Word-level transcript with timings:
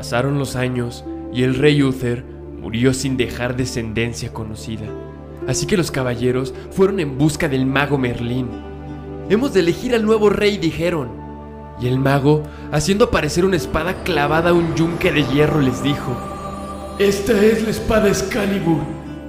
Pasaron 0.00 0.38
los 0.38 0.56
años 0.56 1.04
y 1.30 1.42
el 1.42 1.54
rey 1.54 1.82
Uther 1.82 2.24
murió 2.58 2.94
sin 2.94 3.18
dejar 3.18 3.54
descendencia 3.54 4.32
conocida. 4.32 4.86
Así 5.46 5.66
que 5.66 5.76
los 5.76 5.90
caballeros 5.90 6.54
fueron 6.70 7.00
en 7.00 7.18
busca 7.18 7.48
del 7.48 7.66
mago 7.66 7.98
Merlín. 7.98 8.48
Hemos 9.28 9.52
de 9.52 9.60
elegir 9.60 9.94
al 9.94 10.06
nuevo 10.06 10.30
rey, 10.30 10.56
dijeron. 10.56 11.10
Y 11.82 11.86
el 11.86 11.98
mago, 11.98 12.44
haciendo 12.72 13.04
aparecer 13.04 13.44
una 13.44 13.56
espada 13.56 14.02
clavada 14.02 14.48
a 14.48 14.52
un 14.54 14.74
yunque 14.74 15.12
de 15.12 15.22
hierro, 15.24 15.60
les 15.60 15.82
dijo, 15.82 16.16
Esta 16.98 17.38
es 17.44 17.62
la 17.62 17.68
espada 17.68 18.08
Excalibur. 18.08 18.80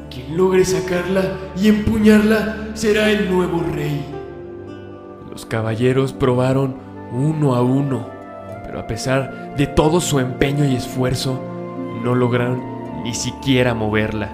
Quien 0.10 0.38
logre 0.38 0.64
sacarla 0.64 1.38
y 1.62 1.68
empuñarla 1.68 2.70
será 2.76 3.12
el 3.12 3.30
nuevo 3.30 3.62
rey. 3.76 4.06
Los 5.30 5.46
caballeros 5.46 6.14
probaron 6.14 6.78
uno 7.12 7.56
a 7.56 7.62
uno, 7.62 8.21
pero 8.72 8.80
a 8.80 8.88
pesar 8.88 9.54
de 9.58 9.68
todo 9.68 10.00
su 10.00 10.22
empeño 10.22 10.64
y 10.64 10.78
esfuerzo, 10.78 11.38
no 12.06 12.16
lograron 12.16 13.04
ni 13.04 13.14
siquiera 13.14 13.74
moverla. 13.74 14.30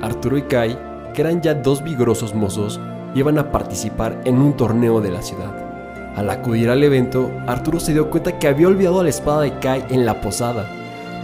Arturo 0.00 0.38
y 0.38 0.42
Kai, 0.42 0.78
que 1.12 1.22
eran 1.22 1.42
ya 1.42 1.54
dos 1.54 1.82
vigorosos 1.82 2.32
mozos, 2.32 2.78
iban 3.16 3.40
a 3.40 3.50
participar 3.50 4.20
en 4.24 4.40
un 4.40 4.52
torneo 4.52 5.00
de 5.00 5.10
la 5.10 5.22
ciudad. 5.22 5.52
Al 6.14 6.30
acudir 6.30 6.70
al 6.70 6.84
evento, 6.84 7.28
Arturo 7.48 7.80
se 7.80 7.92
dio 7.92 8.08
cuenta 8.08 8.38
que 8.38 8.46
había 8.46 8.68
olvidado 8.68 9.02
la 9.02 9.08
espada 9.08 9.40
de 9.40 9.58
Kai 9.58 9.86
en 9.90 10.06
la 10.06 10.20
posada. 10.20 10.70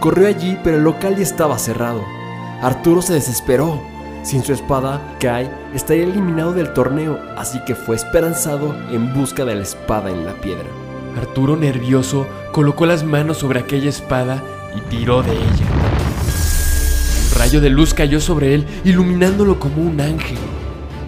Corrió 0.01 0.27
allí, 0.27 0.59
pero 0.65 0.75
el 0.75 0.83
local 0.83 1.15
ya 1.15 1.23
estaba 1.23 1.57
cerrado. 1.57 2.03
Arturo 2.61 3.01
se 3.01 3.13
desesperó. 3.13 3.79
Sin 4.23 4.43
su 4.43 4.51
espada, 4.51 4.99
Kai 5.21 5.49
estaría 5.73 6.03
eliminado 6.03 6.51
del 6.51 6.73
torneo, 6.73 7.17
así 7.37 7.57
que 7.65 7.73
fue 7.73 7.95
esperanzado 7.95 8.75
en 8.91 9.13
busca 9.13 9.45
de 9.45 9.55
la 9.55 9.61
espada 9.61 10.11
en 10.11 10.25
la 10.25 10.33
piedra. 10.33 10.80
Arturo, 11.17 11.55
nervioso, 11.55 12.27
colocó 12.51 12.85
las 12.85 13.03
manos 13.03 13.37
sobre 13.37 13.59
aquella 13.59 13.89
espada 13.89 14.43
y 14.75 14.81
tiró 14.89 15.23
de 15.23 15.31
ella. 15.31 15.65
Un 17.31 17.39
rayo 17.39 17.61
de 17.61 17.69
luz 17.69 17.93
cayó 17.93 18.19
sobre 18.19 18.53
él, 18.55 18.65
iluminándolo 18.83 19.59
como 19.59 19.81
un 19.81 19.99
ángel. 19.99 20.37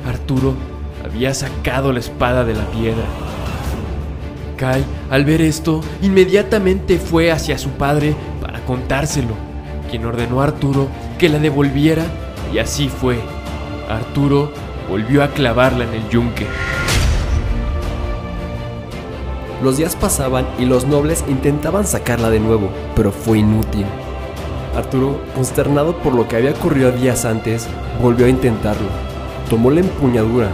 Arturo 0.08 0.56
había 1.04 1.34
sacado 1.34 1.92
la 1.94 2.00
espada 2.00 2.44
de 2.44 2.54
la 2.54 2.66
piedra. 2.72 3.06
Kai, 4.58 4.84
al 5.10 5.26
ver 5.26 5.42
esto, 5.42 5.82
inmediatamente 6.02 6.98
fue 6.98 7.32
hacia 7.32 7.58
su 7.58 7.70
padre 7.72 8.16
para 8.42 8.64
contárselo, 8.66 9.36
quien 9.90 10.06
ordenó 10.06 10.42
a 10.42 10.46
Arturo 10.46 10.88
que 11.18 11.30
la 11.30 11.40
devolviera 11.40 12.04
y 12.54 12.60
así 12.60 12.90
fue. 12.90 13.20
Arturo 13.90 14.52
volvió 14.90 15.24
a 15.24 15.30
clavarla 15.30 15.86
en 15.86 15.94
el 15.94 16.10
yunque. 16.10 16.46
Los 19.64 19.78
días 19.78 19.96
pasaban 19.96 20.46
y 20.60 20.66
los 20.66 20.88
nobles 20.88 21.24
intentaban 21.30 21.88
sacarla 21.88 22.30
de 22.30 22.42
nuevo, 22.42 22.70
pero 22.98 23.14
fue 23.14 23.40
inútil. 23.40 23.86
Arturo, 24.76 25.22
consternado 25.34 25.96
por 26.00 26.14
lo 26.14 26.28
que 26.28 26.36
había 26.36 26.52
ocurrido 26.52 26.92
días 26.92 27.24
antes, 27.24 27.70
volvió 28.02 28.26
a 28.26 28.30
intentarlo. 28.30 28.90
Tomó 29.50 29.72
la 29.72 29.80
empuñadura 29.80 30.50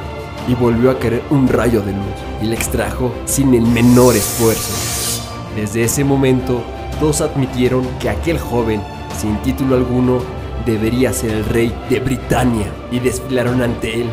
y 0.47 0.53
volvió 0.53 0.91
a 0.91 0.99
querer 0.99 1.23
un 1.31 1.47
rayo 1.47 1.81
de 1.81 1.93
luz 1.93 2.03
y 2.43 2.45
la 2.45 2.53
extrajo 2.53 3.11
sin 3.25 3.55
el 3.55 3.63
menor 3.63 4.15
esfuerzo. 4.15 5.23
Desde 5.55 5.85
ese 5.85 6.03
momento, 6.03 6.61
todos 6.99 7.21
admitieron 7.21 7.87
que 7.99 8.09
aquel 8.09 8.37
joven, 8.37 8.79
sin 9.19 9.37
título 9.37 9.75
alguno, 9.75 10.19
debería 10.67 11.13
ser 11.13 11.31
el 11.31 11.45
rey 11.45 11.73
de 11.89 11.99
Britania 11.99 12.67
y 12.91 12.99
desfilaron 12.99 13.63
ante 13.63 14.01
él, 14.01 14.09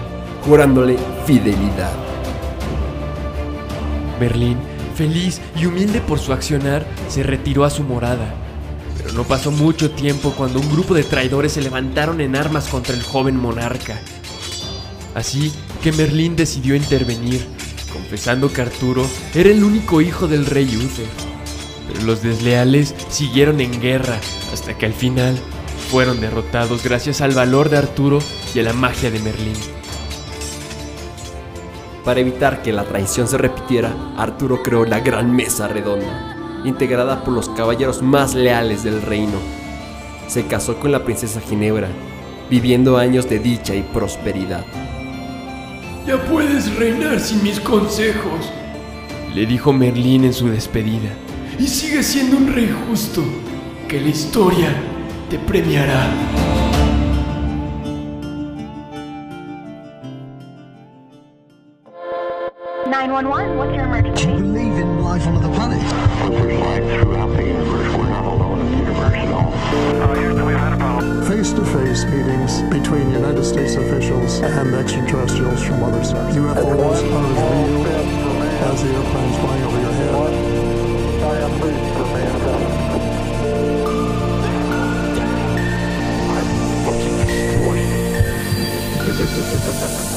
jurándole 0.46 0.96
fidelidad. 1.26 1.92
Berlín, 4.18 4.56
feliz 4.96 5.40
y 5.56 5.66
humilde 5.66 6.00
por 6.00 6.18
su 6.18 6.32
accionar, 6.32 6.86
se 7.08 7.22
retiró 7.22 7.64
a 7.64 7.70
su 7.70 7.84
morada. 7.84 8.34
Pero 8.96 9.12
no 9.12 9.24
pasó 9.24 9.50
mucho 9.50 9.90
tiempo 9.90 10.32
cuando 10.36 10.58
un 10.58 10.70
grupo 10.72 10.94
de 10.94 11.04
traidores 11.04 11.52
se 11.52 11.62
levantaron 11.62 12.20
en 12.20 12.34
armas 12.34 12.68
contra 12.68 12.94
el 12.94 13.02
joven 13.02 13.36
monarca. 13.36 14.00
Así 15.14 15.52
que 15.82 15.92
Merlín 15.92 16.34
decidió 16.34 16.74
intervenir, 16.74 17.46
confesando 17.92 18.52
que 18.52 18.62
Arturo 18.62 19.06
era 19.34 19.50
el 19.50 19.62
único 19.62 20.00
hijo 20.00 20.26
del 20.26 20.46
rey 20.46 20.76
Uther. 20.76 21.06
Pero 21.86 22.04
los 22.04 22.22
desleales 22.22 22.94
siguieron 23.08 23.60
en 23.60 23.80
guerra 23.80 24.18
hasta 24.52 24.76
que 24.76 24.86
al 24.86 24.92
final 24.92 25.36
fueron 25.90 26.20
derrotados 26.20 26.82
gracias 26.82 27.20
al 27.20 27.32
valor 27.32 27.68
de 27.68 27.78
Arturo 27.78 28.18
y 28.54 28.58
a 28.58 28.62
la 28.64 28.72
magia 28.72 29.10
de 29.10 29.20
Merlín. 29.20 29.54
Para 32.06 32.20
evitar 32.20 32.62
que 32.62 32.72
la 32.72 32.84
traición 32.84 33.26
se 33.26 33.36
repitiera, 33.36 33.92
Arturo 34.16 34.62
creó 34.62 34.84
la 34.84 35.00
Gran 35.00 35.34
Mesa 35.34 35.66
Redonda, 35.66 36.62
integrada 36.64 37.24
por 37.24 37.34
los 37.34 37.48
caballeros 37.48 38.00
más 38.00 38.32
leales 38.36 38.84
del 38.84 39.02
reino. 39.02 39.40
Se 40.28 40.46
casó 40.46 40.78
con 40.78 40.92
la 40.92 41.02
princesa 41.02 41.40
Ginebra, 41.40 41.88
viviendo 42.48 42.96
años 42.96 43.28
de 43.28 43.40
dicha 43.40 43.74
y 43.74 43.82
prosperidad. 43.82 44.64
Ya 46.06 46.24
puedes 46.26 46.72
reinar 46.76 47.18
sin 47.18 47.42
mis 47.42 47.58
consejos, 47.58 48.52
le 49.34 49.44
dijo 49.44 49.72
Merlín 49.72 50.26
en 50.26 50.32
su 50.32 50.48
despedida. 50.48 51.10
Y 51.58 51.66
sigue 51.66 52.04
siendo 52.04 52.36
un 52.36 52.54
rey 52.54 52.72
justo, 52.88 53.24
que 53.88 54.00
la 54.00 54.10
historia 54.10 54.68
te 55.28 55.40
premiará. 55.40 56.55
Nine 63.06 63.14
one 63.14 63.28
one. 63.28 63.56
What's 63.56 63.72
your 63.72 63.84
emergency? 63.84 64.24
Do 64.24 64.30
you 64.32 64.38
believe 64.38 64.78
in 64.78 65.00
life 65.00 65.24
on 65.28 65.36
other 65.36 65.54
planets? 65.54 65.92
There's 65.92 66.58
life 66.58 66.82
throughout 66.82 67.36
the 67.36 67.44
universe. 67.44 67.96
We're 67.96 68.08
not 68.08 68.24
alone 68.24 68.58
in 68.58 68.72
the 68.72 68.78
universe 68.78 69.14
at 69.14 69.30
all. 69.30 69.52
face 71.22 71.52
to 71.52 71.64
face 71.64 72.04
meetings 72.06 72.62
between 72.62 73.12
United 73.12 73.44
States 73.44 73.76
officials 73.76 74.40
and 74.40 74.74
extraterrestrials 74.74 75.62
from 75.62 75.84
other 75.84 76.02
stars. 76.02 76.34
UFOs 76.34 76.58
are 76.58 76.90
as 76.90 77.02
real 77.04 77.86
as 78.66 78.82
the 78.82 78.88
airplanes 78.90 79.36
flying 79.38 79.62
over 79.62 79.80
your 79.80 79.92
head. 89.92 90.12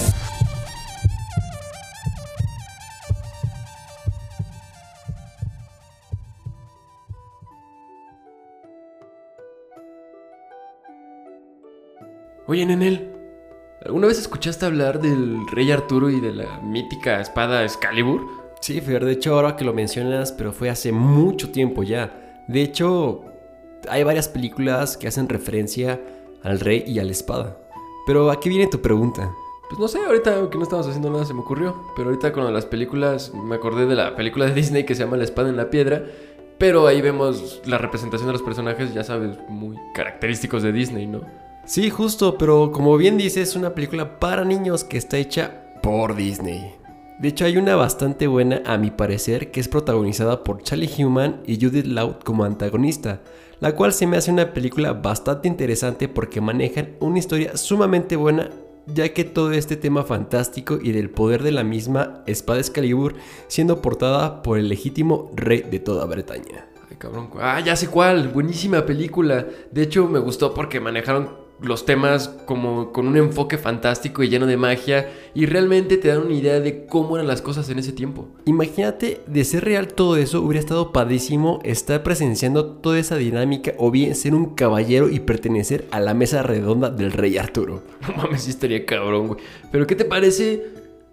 Oye, 12.59 12.65
Nenel, 12.65 13.15
¿alguna 13.85 14.07
vez 14.07 14.19
escuchaste 14.19 14.65
hablar 14.65 14.99
del 14.99 15.47
rey 15.49 15.71
Arturo 15.71 16.09
y 16.09 16.19
de 16.19 16.33
la 16.33 16.59
mítica 16.59 17.21
espada 17.21 17.63
Excalibur? 17.63 18.27
Sí, 18.59 18.81
Fer, 18.81 19.05
de 19.05 19.13
hecho 19.13 19.33
ahora 19.33 19.55
que 19.55 19.63
lo 19.63 19.71
mencionas, 19.71 20.33
pero 20.33 20.51
fue 20.51 20.69
hace 20.69 20.91
mucho 20.91 21.51
tiempo 21.51 21.83
ya. 21.83 22.43
De 22.49 22.61
hecho, 22.61 23.23
hay 23.87 24.03
varias 24.03 24.27
películas 24.27 24.97
que 24.97 25.07
hacen 25.07 25.29
referencia 25.29 26.01
al 26.43 26.59
rey 26.59 26.83
y 26.85 26.99
a 26.99 27.05
la 27.05 27.13
espada. 27.13 27.57
Pero 28.05 28.29
¿a 28.29 28.41
qué 28.41 28.49
viene 28.49 28.67
tu 28.67 28.81
pregunta? 28.81 29.31
Pues 29.69 29.79
no 29.79 29.87
sé, 29.87 29.99
ahorita 30.03 30.49
que 30.49 30.57
no 30.57 30.63
estábamos 30.63 30.89
haciendo 30.89 31.09
nada 31.09 31.23
se 31.23 31.33
me 31.33 31.39
ocurrió. 31.39 31.81
Pero 31.95 32.09
ahorita 32.09 32.33
con 32.33 32.53
las 32.53 32.65
películas, 32.65 33.33
me 33.33 33.55
acordé 33.55 33.85
de 33.85 33.95
la 33.95 34.17
película 34.17 34.47
de 34.47 34.53
Disney 34.53 34.85
que 34.85 34.95
se 34.95 35.05
llama 35.05 35.15
La 35.15 35.23
espada 35.23 35.47
en 35.47 35.55
la 35.55 35.69
piedra. 35.69 36.03
Pero 36.57 36.87
ahí 36.87 37.01
vemos 37.01 37.61
la 37.63 37.77
representación 37.77 38.27
de 38.27 38.33
los 38.33 38.41
personajes, 38.41 38.93
ya 38.93 39.05
sabes, 39.05 39.37
muy 39.47 39.77
característicos 39.95 40.61
de 40.61 40.73
Disney, 40.73 41.07
¿no? 41.07 41.21
Sí, 41.69 41.91
justo, 41.91 42.35
pero 42.35 42.71
como 42.71 42.97
bien 42.97 43.15
dices, 43.15 43.49
es 43.49 43.55
una 43.55 43.75
película 43.75 44.19
para 44.19 44.43
niños 44.43 44.83
que 44.83 44.97
está 44.97 45.19
hecha 45.19 45.65
por 45.83 46.15
Disney. 46.15 46.73
De 47.19 47.27
hecho, 47.27 47.45
hay 47.45 47.57
una 47.57 47.75
bastante 47.75 48.25
buena, 48.25 48.63
a 48.65 48.79
mi 48.79 48.89
parecer, 48.89 49.51
que 49.51 49.59
es 49.59 49.67
protagonizada 49.67 50.43
por 50.43 50.63
Charlie 50.63 50.89
Human 50.97 51.43
y 51.45 51.63
Judith 51.63 51.85
Loud 51.85 52.23
como 52.23 52.43
antagonista, 52.43 53.21
la 53.59 53.75
cual 53.75 53.93
se 53.93 54.07
me 54.07 54.17
hace 54.17 54.31
una 54.31 54.51
película 54.51 54.93
bastante 54.93 55.47
interesante 55.47 56.07
porque 56.07 56.41
manejan 56.41 56.95
una 57.01 57.19
historia 57.19 57.55
sumamente 57.55 58.15
buena, 58.15 58.49
ya 58.87 59.13
que 59.13 59.23
todo 59.23 59.51
este 59.51 59.75
tema 59.75 60.03
fantástico 60.03 60.79
y 60.81 60.91
del 60.91 61.11
poder 61.11 61.43
de 61.43 61.51
la 61.51 61.63
misma 61.63 62.23
espada 62.25 62.61
Excalibur 62.61 63.13
siendo 63.47 63.79
portada 63.79 64.41
por 64.41 64.57
el 64.57 64.69
legítimo 64.69 65.29
rey 65.35 65.61
de 65.61 65.77
toda 65.77 66.07
Bretaña. 66.07 66.65
Ay, 66.89 66.97
cabrón. 66.97 67.29
Ah, 67.39 67.59
ya 67.59 67.75
sé 67.75 67.89
cuál. 67.89 68.29
Buenísima 68.29 68.87
película. 68.87 69.45
De 69.71 69.83
hecho, 69.83 70.07
me 70.07 70.17
gustó 70.17 70.55
porque 70.55 70.79
manejaron 70.79 71.47
los 71.61 71.85
temas 71.85 72.29
como 72.45 72.91
con 72.91 73.07
un 73.07 73.17
enfoque 73.17 73.57
fantástico 73.57 74.23
y 74.23 74.29
lleno 74.29 74.45
de 74.45 74.57
magia 74.57 75.09
y 75.33 75.45
realmente 75.45 75.97
te 75.97 76.07
dan 76.07 76.19
una 76.19 76.33
idea 76.33 76.59
de 76.59 76.85
cómo 76.85 77.15
eran 77.15 77.27
las 77.27 77.41
cosas 77.41 77.69
en 77.69 77.79
ese 77.79 77.91
tiempo. 77.91 78.27
Imagínate, 78.45 79.21
de 79.27 79.43
ser 79.43 79.65
real 79.65 79.87
todo 79.87 80.15
eso, 80.15 80.41
hubiera 80.41 80.59
estado 80.59 80.91
padísimo 80.91 81.59
estar 81.63 82.03
presenciando 82.03 82.65
toda 82.65 82.99
esa 82.99 83.17
dinámica 83.17 83.73
o 83.77 83.91
bien 83.91 84.15
ser 84.15 84.33
un 84.33 84.55
caballero 84.55 85.09
y 85.09 85.19
pertenecer 85.19 85.87
a 85.91 85.99
la 85.99 86.13
mesa 86.13 86.43
redonda 86.43 86.89
del 86.89 87.11
rey 87.11 87.37
Arturo. 87.37 87.83
No 88.09 88.23
mames, 88.23 88.43
sí 88.43 88.49
estaría 88.49 88.85
cabrón, 88.85 89.27
güey. 89.27 89.39
Pero 89.71 89.85
¿qué 89.85 89.95
te 89.95 90.05
parece 90.05 90.63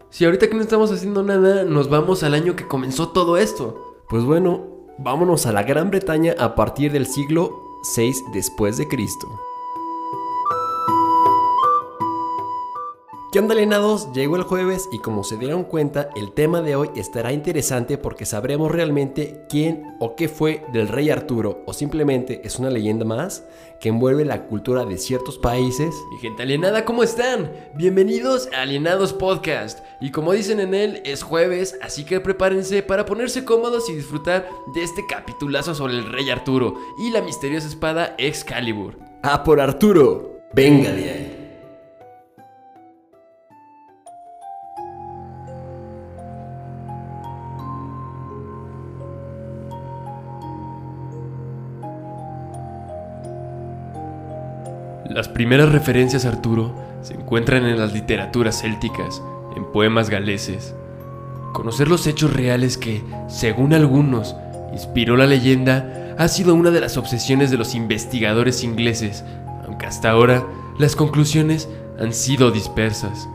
si 0.09 0.25
ahorita 0.25 0.49
que 0.49 0.55
no 0.55 0.63
estamos 0.63 0.91
haciendo 0.93 1.23
nada 1.23 1.65
nos 1.65 1.91
vamos 1.91 2.23
al 2.23 2.35
año 2.35 2.57
que 2.57 2.67
comenzó 2.67 3.09
todo 3.09 3.37
esto? 3.37 4.03
Pues 4.09 4.23
bueno, 4.23 4.77
Vámonos 4.99 5.45
a 5.45 5.53
la 5.53 5.63
Gran 5.63 5.91
Bretaña 5.91 6.35
a 6.39 6.55
partir 6.55 6.91
del 6.91 7.07
siglo 7.07 7.51
6 7.83 8.25
después 8.33 8.79
de 8.79 8.89
Cristo. 8.89 9.29
¿Qué 13.37 13.41
onda 13.41 13.53
alienados? 13.53 14.15
Llegó 14.15 14.37
el 14.37 14.45
jueves 14.45 14.89
y 14.93 14.99
como 14.99 15.23
se 15.23 15.37
dieron 15.37 15.65
cuenta, 15.65 16.09
el 16.17 16.33
tema 16.33 16.63
de 16.63 16.75
hoy 16.75 16.89
estará 16.97 17.35
interesante 17.35 17.99
porque 17.99 18.25
sabremos 18.25 18.73
realmente 18.73 19.45
quién 19.47 19.95
o 20.01 20.17
qué 20.17 20.31
fue 20.31 20.65
del 20.73 20.89
rey 20.89 21.11
Arturo 21.11 21.63
o 21.67 21.75
simplemente 21.75 22.41
es 22.45 22.59
una 22.59 22.71
leyenda 22.71 23.05
más 23.05 23.45
que 23.79 23.91
envuelve 23.91 24.25
la 24.25 24.47
cultura 24.47 24.87
de 24.87 24.97
ciertos 24.97 25.37
países. 25.37 25.95
Mi 26.13 26.19
gente 26.19 26.45
alienada, 26.45 26.87
¿cómo 26.87 27.03
están? 27.03 27.53
Bienvenidos 27.75 28.49
a 28.57 28.63
Alienados 28.63 29.13
Podcast. 29.13 29.81
Y 30.01 30.13
como 30.13 30.33
dicen 30.33 30.59
en 30.59 30.73
él, 30.73 31.03
es 31.05 31.23
jueves, 31.23 31.79
así 31.83 32.05
que 32.05 32.21
prepárense 32.21 32.83
para 32.83 33.05
ponerse 33.05 33.45
cómodos 33.45 33.91
y 33.91 33.97
disfrutar 33.97 34.49
de 34.75 34.83
este 34.83 35.05
capitulazo 35.07 35.75
sobre 35.75 35.93
el 35.93 36.11
rey 36.11 36.31
Arturo 36.31 36.75
y 36.97 37.11
la 37.11 37.21
misteriosa 37.21 37.69
espada 37.69 38.15
Excalibur. 38.17 38.99
¡A 39.23 39.45
por 39.45 39.61
Arturo! 39.61 40.41
¡Venga 40.55 40.91
de 40.91 41.11
ahí! 41.11 41.36
Las 55.17 55.29
primeras 55.29 55.73
referencias 55.73 56.27
a 56.27 56.29
Arturo 56.29 56.75
se 57.01 57.15
encuentran 57.15 57.65
en 57.65 57.79
las 57.79 57.95
literaturas 57.95 58.61
célticas, 58.61 59.23
en 59.57 59.65
poemas 59.73 60.11
galeses. 60.11 60.75
Conocer 61.55 61.89
los 61.89 62.07
hechos 62.07 62.35
reales 62.35 62.77
que, 62.77 63.03
según 63.27 63.73
algunos, 63.73 64.37
inspiró 64.75 65.17
la 65.17 65.25
leyenda 65.25 66.15
ha 66.19 66.29
sido 66.29 66.55
una 66.55 66.71
de 66.71 66.83
las 66.83 66.99
obsesiones 66.99 67.51
de 67.51 67.57
los 67.57 67.75
investigadores 67.75 68.63
ingleses, 68.63 69.25
aunque 69.65 69.87
hasta 69.87 70.11
ahora 70.11 70.45
las 70.79 70.95
conclusiones 70.97 71.67
han 71.99 72.13
sido 72.13 72.51
dispersas. 72.51 73.27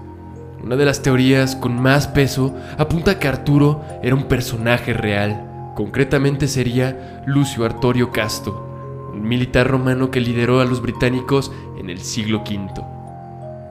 Una 0.64 0.76
de 0.76 0.86
las 0.86 1.02
teorías 1.02 1.56
con 1.56 1.82
más 1.82 2.08
peso 2.08 2.54
apunta 2.78 3.18
que 3.18 3.28
Arturo 3.28 3.84
era 4.04 4.14
un 4.14 4.26
personaje 4.26 4.94
real, 4.94 5.74
concretamente 5.74 6.48
sería 6.48 7.24
Lucio 7.26 7.66
Artorio 7.66 8.12
Casto, 8.12 8.71
un 9.14 9.28
militar 9.28 9.68
romano 9.68 10.12
que 10.12 10.22
lideró 10.22 10.60
a 10.60 10.66
los 10.66 10.82
británicos 10.82 11.52
en 11.78 11.90
el 11.90 12.00
siglo 12.00 12.40
V. 12.40 12.70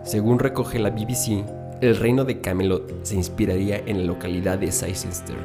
Según 0.05 0.39
recoge 0.39 0.79
la 0.79 0.91
BBC, 0.91 1.45
el 1.81 1.97
reino 1.97 2.25
de 2.25 2.41
Camelot 2.41 3.05
se 3.05 3.17
inspiraría 3.17 3.79
en 3.87 4.01
la 4.01 4.05
localidad 4.05 4.59
de 4.59 4.71
Cirencester, 4.71 5.37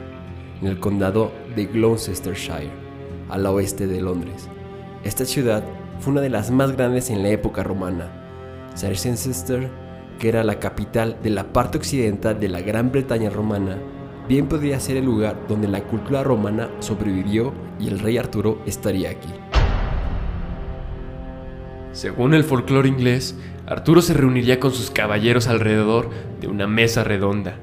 en 0.61 0.67
el 0.67 0.79
condado 0.79 1.31
de 1.55 1.65
Gloucestershire, 1.65 2.71
al 3.29 3.45
oeste 3.45 3.87
de 3.87 4.01
Londres. 4.01 4.49
Esta 5.03 5.25
ciudad 5.25 5.63
fue 5.99 6.11
una 6.11 6.21
de 6.21 6.29
las 6.29 6.51
más 6.51 6.75
grandes 6.75 7.09
en 7.09 7.23
la 7.23 7.29
época 7.29 7.63
romana. 7.63 8.11
Cirencester, 8.75 9.69
que 10.19 10.29
era 10.29 10.43
la 10.43 10.59
capital 10.59 11.17
de 11.23 11.29
la 11.29 11.53
parte 11.53 11.77
occidental 11.77 12.39
de 12.39 12.49
la 12.49 12.61
Gran 12.61 12.91
Bretaña 12.91 13.29
romana, 13.29 13.77
bien 14.27 14.47
podría 14.47 14.79
ser 14.79 14.97
el 14.97 15.05
lugar 15.05 15.37
donde 15.47 15.67
la 15.67 15.83
cultura 15.83 16.23
romana 16.23 16.69
sobrevivió 16.79 17.53
y 17.79 17.87
el 17.87 17.99
rey 17.99 18.17
Arturo 18.17 18.59
estaría 18.65 19.09
aquí. 19.09 19.29
Según 21.95 22.33
el 22.33 22.43
folclore 22.43 22.89
inglés, 22.89 23.37
Arturo 23.65 24.01
se 24.01 24.13
reuniría 24.13 24.59
con 24.59 24.73
sus 24.73 24.91
caballeros 24.91 25.47
alrededor 25.47 26.09
de 26.41 26.47
una 26.47 26.67
mesa 26.67 27.05
redonda. 27.05 27.55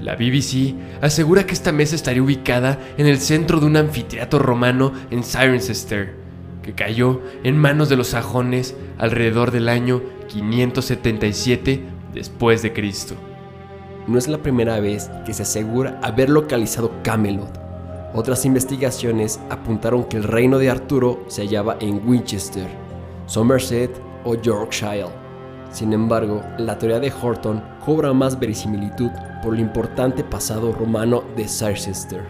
La 0.00 0.16
BBC 0.16 0.74
asegura 1.02 1.44
que 1.44 1.52
esta 1.52 1.72
mesa 1.72 1.94
estaría 1.94 2.22
ubicada 2.22 2.78
en 2.96 3.06
el 3.06 3.18
centro 3.18 3.60
de 3.60 3.66
un 3.66 3.76
anfiteatro 3.76 4.38
romano 4.38 4.94
en 5.10 5.22
Cirencester, 5.22 6.14
que 6.62 6.72
cayó 6.72 7.20
en 7.44 7.58
manos 7.58 7.90
de 7.90 7.96
los 7.96 8.08
sajones 8.08 8.74
alrededor 8.96 9.50
del 9.50 9.68
año 9.68 10.00
577 10.28 11.84
después 12.14 12.62
de 12.62 12.72
Cristo. 12.72 13.14
No 14.06 14.16
es 14.16 14.26
la 14.26 14.38
primera 14.38 14.80
vez 14.80 15.10
que 15.26 15.34
se 15.34 15.42
asegura 15.42 16.00
haber 16.02 16.30
localizado 16.30 16.92
Camelot. 17.02 17.60
Otras 18.14 18.46
investigaciones 18.46 19.38
apuntaron 19.50 20.04
que 20.04 20.16
el 20.16 20.24
reino 20.24 20.58
de 20.58 20.70
Arturo 20.70 21.24
se 21.28 21.42
hallaba 21.42 21.76
en 21.78 22.00
Winchester, 22.08 22.85
Somerset 23.26 23.90
o 24.24 24.34
Yorkshire. 24.34 25.08
Sin 25.70 25.92
embargo, 25.92 26.42
la 26.58 26.78
teoría 26.78 27.00
de 27.00 27.12
Horton 27.12 27.62
cobra 27.84 28.12
más 28.12 28.38
verisimilitud 28.38 29.10
por 29.42 29.54
el 29.54 29.60
importante 29.60 30.24
pasado 30.24 30.72
romano 30.72 31.24
de 31.36 31.46
Cirencester. 31.46 32.22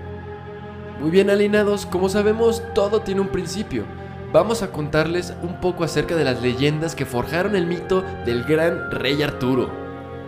Muy 1.01 1.11
bien 1.11 1.29
alienados, 1.29 1.85
como 1.85 2.09
sabemos, 2.09 2.63
todo 2.75 3.01
tiene 3.01 3.21
un 3.21 3.29
principio. 3.29 3.85
Vamos 4.33 4.63
a 4.63 4.73
contarles 4.73 5.35
un 5.43 5.61
poco 5.61 5.85
acerca 5.85 6.17
de 6.17 6.25
las 6.25 6.41
leyendas 6.43 6.95
que 6.95 7.07
forjaron 7.07 7.55
el 7.55 7.67
mito 7.67 8.03
del 8.25 8.45
gran 8.45 8.91
rey 8.91 9.23
Arturo. 9.23 9.71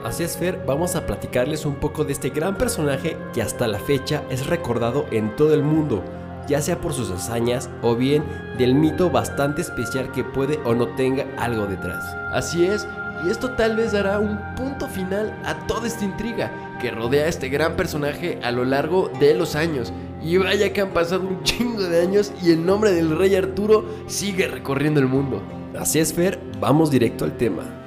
Así 0.05 0.23
es, 0.23 0.37
Fer, 0.37 0.63
vamos 0.67 0.95
a 0.95 1.07
platicarles 1.07 1.67
un 1.67 1.77
poco 1.77 2.05
de 2.05 2.13
este 2.13 2.31
gran 2.31 2.57
personaje 2.57 3.17
que 3.33 3.43
hasta 3.43 3.67
la 3.67 3.79
fecha 3.79 4.23
es 4.31 4.47
recordado 4.47 5.07
en 5.11 5.35
todo 5.35 5.55
el 5.55 5.63
mundo, 5.63 6.05
ya 6.49 6.61
sea 6.61 6.81
por 6.81 6.93
sus 6.93 7.11
hazañas 7.11 7.71
o 7.83 7.95
bien 7.95 8.25
del 8.59 8.75
mito 8.75 9.11
bastante 9.11 9.63
especial 9.63 10.11
que 10.13 10.25
puede 10.25 10.59
o 10.65 10.75
no 10.75 10.89
tenga 10.97 11.27
algo 11.37 11.67
detrás. 11.67 12.05
Así 12.33 12.65
es, 12.65 12.87
y 13.25 13.31
esto 13.31 13.51
tal 13.51 13.77
vez 13.77 13.93
dará 13.93 14.19
un 14.19 14.39
punto 14.55 14.87
final 14.87 15.37
a 15.45 15.67
toda 15.67 15.87
esta 15.87 16.05
intriga 16.05 16.51
que 16.81 16.91
rodea 16.91 17.25
a 17.25 17.29
este 17.29 17.49
gran 17.49 17.77
personaje 17.77 18.39
a 18.43 18.51
lo 18.51 18.65
largo 18.65 19.11
de 19.21 19.35
los 19.35 19.57
años. 19.57 19.93
Y 20.23 20.37
vaya 20.37 20.73
que 20.73 20.81
han 20.81 20.91
pasado 20.91 21.27
un 21.29 21.43
chingo 21.43 21.83
de 21.83 22.01
años 22.01 22.33
y 22.43 22.51
el 22.51 22.65
nombre 22.65 22.93
del 22.93 23.17
rey 23.17 23.35
Arturo 23.35 23.85
sigue 24.07 24.49
recorriendo 24.49 25.01
el 25.01 25.07
mundo. 25.07 25.43
Así 25.79 25.99
es, 25.99 26.13
Fer, 26.13 26.41
vamos 26.61 26.91
directo 26.91 27.25
al 27.25 27.37
tema. 27.37 27.78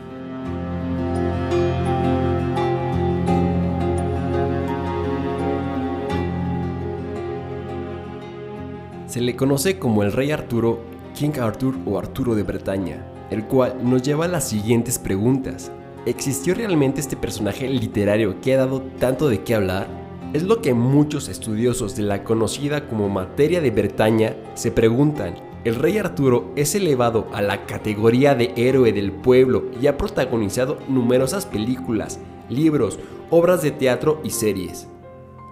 Se 9.12 9.20
le 9.20 9.36
conoce 9.36 9.78
como 9.78 10.04
el 10.04 10.14
rey 10.14 10.32
Arturo, 10.32 10.80
King 11.14 11.38
Arthur 11.42 11.76
o 11.86 12.00
Arturo 12.00 12.34
de 12.34 12.44
Bretaña, 12.44 13.06
el 13.30 13.44
cual 13.44 13.76
nos 13.84 14.04
lleva 14.04 14.24
a 14.24 14.30
las 14.30 14.48
siguientes 14.48 15.00
preguntas. 15.00 15.70
¿Existió 16.06 16.56
realmente 16.56 17.02
este 17.02 17.18
personaje 17.18 17.68
literario 17.68 18.40
que 18.40 18.54
ha 18.54 18.60
dado 18.60 18.82
tanto 19.00 19.28
de 19.28 19.42
qué 19.44 19.56
hablar? 19.56 19.88
Es 20.32 20.44
lo 20.44 20.62
que 20.62 20.74
muchos 20.74 21.28
estudiosos 21.28 21.94
de 21.98 22.04
la 22.04 22.24
conocida 22.24 22.88
como 22.88 23.10
materia 23.10 23.60
de 23.60 23.72
Bretaña 23.72 24.34
se 24.54 24.72
preguntan. 24.72 25.36
El 25.66 25.76
rey 25.76 25.98
Arturo 25.98 26.54
es 26.56 26.74
elevado 26.74 27.28
a 27.34 27.42
la 27.42 27.66
categoría 27.66 28.34
de 28.34 28.54
héroe 28.56 28.94
del 28.94 29.12
pueblo 29.12 29.66
y 29.82 29.88
ha 29.88 29.98
protagonizado 29.98 30.78
numerosas 30.88 31.46
películas, 31.46 32.18
libros, 32.48 32.98
obras 33.30 33.62
de 33.62 33.72
teatro 33.72 34.22
y 34.24 34.30
series. 34.30 34.88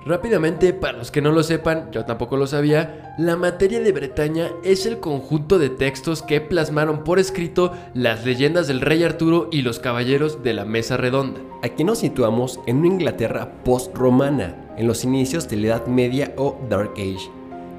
Rápidamente, 0.06 0.72
para 0.72 0.98
los 0.98 1.12
que 1.12 1.22
no 1.22 1.32
lo 1.32 1.44
sepan, 1.44 1.92
yo 1.92 2.06
tampoco 2.06 2.38
lo 2.38 2.48
sabía, 2.48 3.14
la 3.18 3.36
materia 3.36 3.82
de 3.82 3.92
Bretaña 3.92 4.50
es 4.64 4.86
el 4.86 5.00
conjunto 5.02 5.60
de 5.60 5.70
textos 5.70 6.22
que 6.22 6.40
plasmaron 6.40 7.04
por 7.04 7.20
escrito 7.20 7.74
las 7.94 8.26
leyendas 8.26 8.68
del 8.68 8.80
rey 8.80 9.04
Arturo 9.04 9.50
y 9.52 9.62
los 9.62 9.80
caballeros 9.80 10.42
de 10.42 10.54
la 10.54 10.64
mesa 10.64 10.96
redonda. 10.96 11.42
Aquí 11.64 11.84
nos 11.84 12.00
situamos 12.00 12.62
en 12.66 12.78
una 12.78 12.88
Inglaterra 12.88 13.52
post-romana, 13.66 14.56
en 14.78 14.88
los 14.88 15.04
inicios 15.04 15.50
de 15.50 15.58
la 15.58 15.68
Edad 15.68 15.88
Media 15.88 16.34
o 16.38 16.58
Dark 16.70 16.94
Age, 16.94 17.30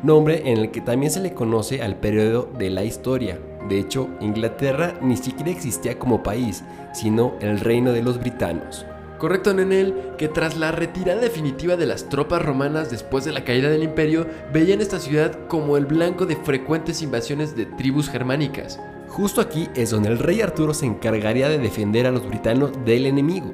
nombre 0.03 0.43
en 0.45 0.59
el 0.59 0.71
que 0.71 0.83
también 0.83 1.11
se 1.11 1.21
le 1.21 1.33
conoce 1.33 1.81
al 1.81 1.97
periodo 1.97 2.51
de 2.59 2.69
la 2.69 2.85
historia. 2.85 3.39
De 3.71 3.79
hecho, 3.79 4.09
Inglaterra 4.21 4.99
ni 5.01 5.17
siquiera 5.17 5.51
existía 5.51 5.99
como 5.99 6.23
país, 6.23 6.65
sino 6.93 7.33
el 7.41 7.61
reino 7.61 7.93
de 7.93 8.03
los 8.03 8.19
britanos. 8.19 8.85
Correcto, 9.21 9.53
Nenel, 9.53 10.15
que 10.17 10.29
tras 10.29 10.57
la 10.57 10.73
retirada 10.73 11.21
definitiva 11.21 11.77
de 11.77 11.85
las 11.85 12.09
tropas 12.09 12.41
romanas 12.41 12.91
después 12.91 13.23
de 13.23 13.33
la 13.33 13.45
caída 13.45 13.69
del 13.69 13.83
imperio, 13.83 14.27
veían 14.51 14.81
esta 14.81 14.99
ciudad 14.99 15.47
como 15.47 15.77
el 15.77 15.85
blanco 15.85 16.25
de 16.25 16.37
frecuentes 16.37 17.03
invasiones 17.03 17.55
de 17.55 17.67
tribus 17.67 18.09
germánicas. 18.09 18.81
Justo 19.09 19.43
aquí 19.43 19.69
es 19.75 19.91
donde 19.91 20.09
el 20.09 20.19
rey 20.19 20.41
Arturo 20.41 20.73
se 20.73 20.87
encargaría 20.87 21.51
de 21.51 21.59
defender 21.59 22.07
a 22.07 22.13
los 22.13 22.27
britanos 22.27 22.71
del 22.87 23.05
enemigo, 23.05 23.53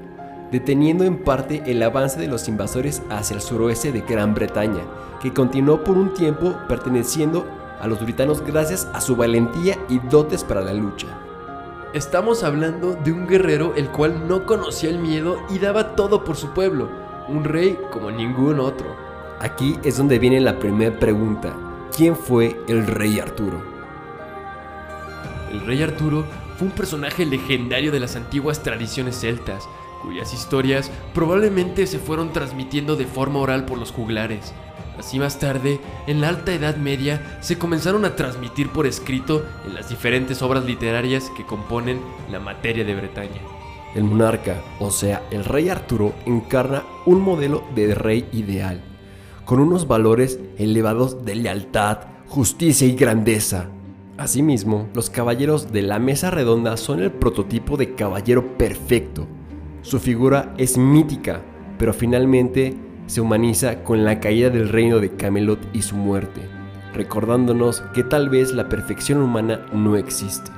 deteniendo 0.52 1.02
en 1.02 1.24
parte 1.24 1.64
el 1.66 1.82
avance 1.82 2.20
de 2.20 2.28
los 2.28 2.46
invasores 2.46 3.02
hacia 3.10 3.34
el 3.34 3.42
suroeste 3.42 3.90
de 3.90 4.02
Gran 4.02 4.34
Bretaña, 4.34 4.84
que 5.20 5.32
continuó 5.32 5.82
por 5.82 5.98
un 5.98 6.14
tiempo 6.14 6.56
perteneciendo 6.68 7.44
a 7.80 7.88
los 7.88 8.00
britanos 8.00 8.40
gracias 8.40 8.86
a 8.92 9.00
su 9.00 9.16
valentía 9.16 9.76
y 9.88 9.98
dotes 9.98 10.44
para 10.44 10.60
la 10.60 10.74
lucha. 10.74 11.25
Estamos 11.92 12.42
hablando 12.42 12.94
de 12.94 13.12
un 13.12 13.28
guerrero 13.28 13.74
el 13.76 13.88
cual 13.88 14.26
no 14.26 14.44
conocía 14.44 14.90
el 14.90 14.98
miedo 14.98 15.40
y 15.48 15.60
daba 15.60 15.94
todo 15.94 16.24
por 16.24 16.36
su 16.36 16.52
pueblo, 16.52 16.90
un 17.28 17.44
rey 17.44 17.78
como 17.92 18.10
ningún 18.10 18.58
otro. 18.58 18.96
Aquí 19.38 19.78
es 19.84 19.96
donde 19.96 20.18
viene 20.18 20.40
la 20.40 20.58
primera 20.58 20.98
pregunta. 20.98 21.54
¿Quién 21.96 22.16
fue 22.16 22.60
el 22.66 22.86
rey 22.86 23.20
Arturo? 23.20 23.62
El 25.52 25.64
rey 25.64 25.82
Arturo 25.82 26.24
fue 26.58 26.66
un 26.68 26.74
personaje 26.74 27.24
legendario 27.24 27.92
de 27.92 28.00
las 28.00 28.16
antiguas 28.16 28.62
tradiciones 28.64 29.20
celtas, 29.20 29.68
cuyas 30.02 30.34
historias 30.34 30.90
probablemente 31.14 31.86
se 31.86 32.00
fueron 32.00 32.32
transmitiendo 32.32 32.96
de 32.96 33.06
forma 33.06 33.38
oral 33.38 33.64
por 33.64 33.78
los 33.78 33.92
juglares. 33.92 34.52
Así 34.98 35.18
más 35.18 35.38
tarde, 35.38 35.78
en 36.06 36.20
la 36.20 36.28
Alta 36.28 36.54
Edad 36.54 36.76
Media, 36.76 37.38
se 37.40 37.58
comenzaron 37.58 38.04
a 38.04 38.16
transmitir 38.16 38.70
por 38.70 38.86
escrito 38.86 39.44
en 39.66 39.74
las 39.74 39.90
diferentes 39.90 40.40
obras 40.42 40.64
literarias 40.64 41.30
que 41.36 41.44
componen 41.44 42.00
la 42.30 42.40
materia 42.40 42.84
de 42.84 42.94
Bretaña. 42.94 43.40
El 43.94 44.04
monarca, 44.04 44.62
o 44.78 44.90
sea, 44.90 45.22
el 45.30 45.44
rey 45.44 45.68
Arturo, 45.68 46.14
encarna 46.24 46.84
un 47.04 47.20
modelo 47.20 47.64
de 47.74 47.94
rey 47.94 48.28
ideal, 48.32 48.80
con 49.44 49.60
unos 49.60 49.86
valores 49.86 50.38
elevados 50.58 51.24
de 51.24 51.34
lealtad, 51.34 51.98
justicia 52.26 52.86
y 52.86 52.94
grandeza. 52.94 53.68
Asimismo, 54.18 54.88
los 54.94 55.10
caballeros 55.10 55.72
de 55.72 55.82
la 55.82 55.98
mesa 55.98 56.30
redonda 56.30 56.76
son 56.78 57.02
el 57.02 57.12
prototipo 57.12 57.76
de 57.76 57.94
caballero 57.94 58.56
perfecto. 58.56 59.26
Su 59.82 60.00
figura 60.00 60.54
es 60.56 60.78
mítica, 60.78 61.42
pero 61.78 61.92
finalmente 61.92 62.74
se 63.06 63.20
humaniza 63.20 63.82
con 63.82 64.04
la 64.04 64.20
caída 64.20 64.50
del 64.50 64.68
reino 64.68 64.98
de 64.98 65.14
Camelot 65.14 65.60
y 65.72 65.82
su 65.82 65.96
muerte, 65.96 66.42
recordándonos 66.94 67.82
que 67.94 68.04
tal 68.04 68.28
vez 68.28 68.52
la 68.52 68.68
perfección 68.68 69.22
humana 69.22 69.60
no 69.72 69.96
existe. 69.96 70.50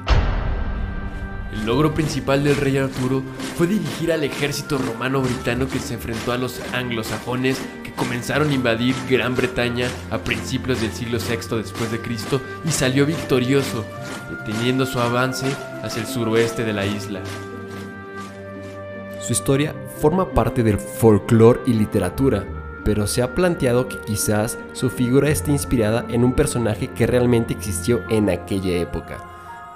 El 1.52 1.66
logro 1.66 1.94
principal 1.94 2.44
del 2.44 2.56
rey 2.56 2.76
Arturo 2.76 3.22
fue 3.56 3.66
dirigir 3.66 4.12
al 4.12 4.22
ejército 4.22 4.78
romano-britano 4.78 5.66
que 5.66 5.78
se 5.78 5.94
enfrentó 5.94 6.32
a 6.32 6.38
los 6.38 6.60
anglosajones 6.72 7.58
que 7.82 7.92
comenzaron 7.92 8.50
a 8.50 8.54
invadir 8.54 8.94
Gran 9.08 9.34
Bretaña 9.34 9.88
a 10.10 10.18
principios 10.18 10.80
del 10.80 10.92
siglo 10.92 11.18
VI 11.18 11.56
después 11.56 11.90
de 11.90 12.00
Cristo 12.00 12.40
y 12.64 12.70
salió 12.70 13.06
victorioso, 13.06 13.84
deteniendo 14.30 14.86
su 14.86 15.00
avance 15.00 15.46
hacia 15.82 16.02
el 16.02 16.06
suroeste 16.06 16.64
de 16.64 16.72
la 16.72 16.86
isla. 16.86 17.20
Su 19.28 19.34
historia 19.34 19.74
forma 19.98 20.30
parte 20.30 20.62
del 20.62 20.78
folclore 20.78 21.60
y 21.66 21.74
literatura, 21.74 22.46
pero 22.82 23.06
se 23.06 23.20
ha 23.20 23.34
planteado 23.34 23.86
que 23.86 23.98
quizás 23.98 24.56
su 24.72 24.88
figura 24.88 25.28
esté 25.28 25.50
inspirada 25.50 26.06
en 26.08 26.24
un 26.24 26.32
personaje 26.32 26.88
que 26.88 27.06
realmente 27.06 27.52
existió 27.52 28.00
en 28.08 28.30
aquella 28.30 28.78
época. 28.78 29.18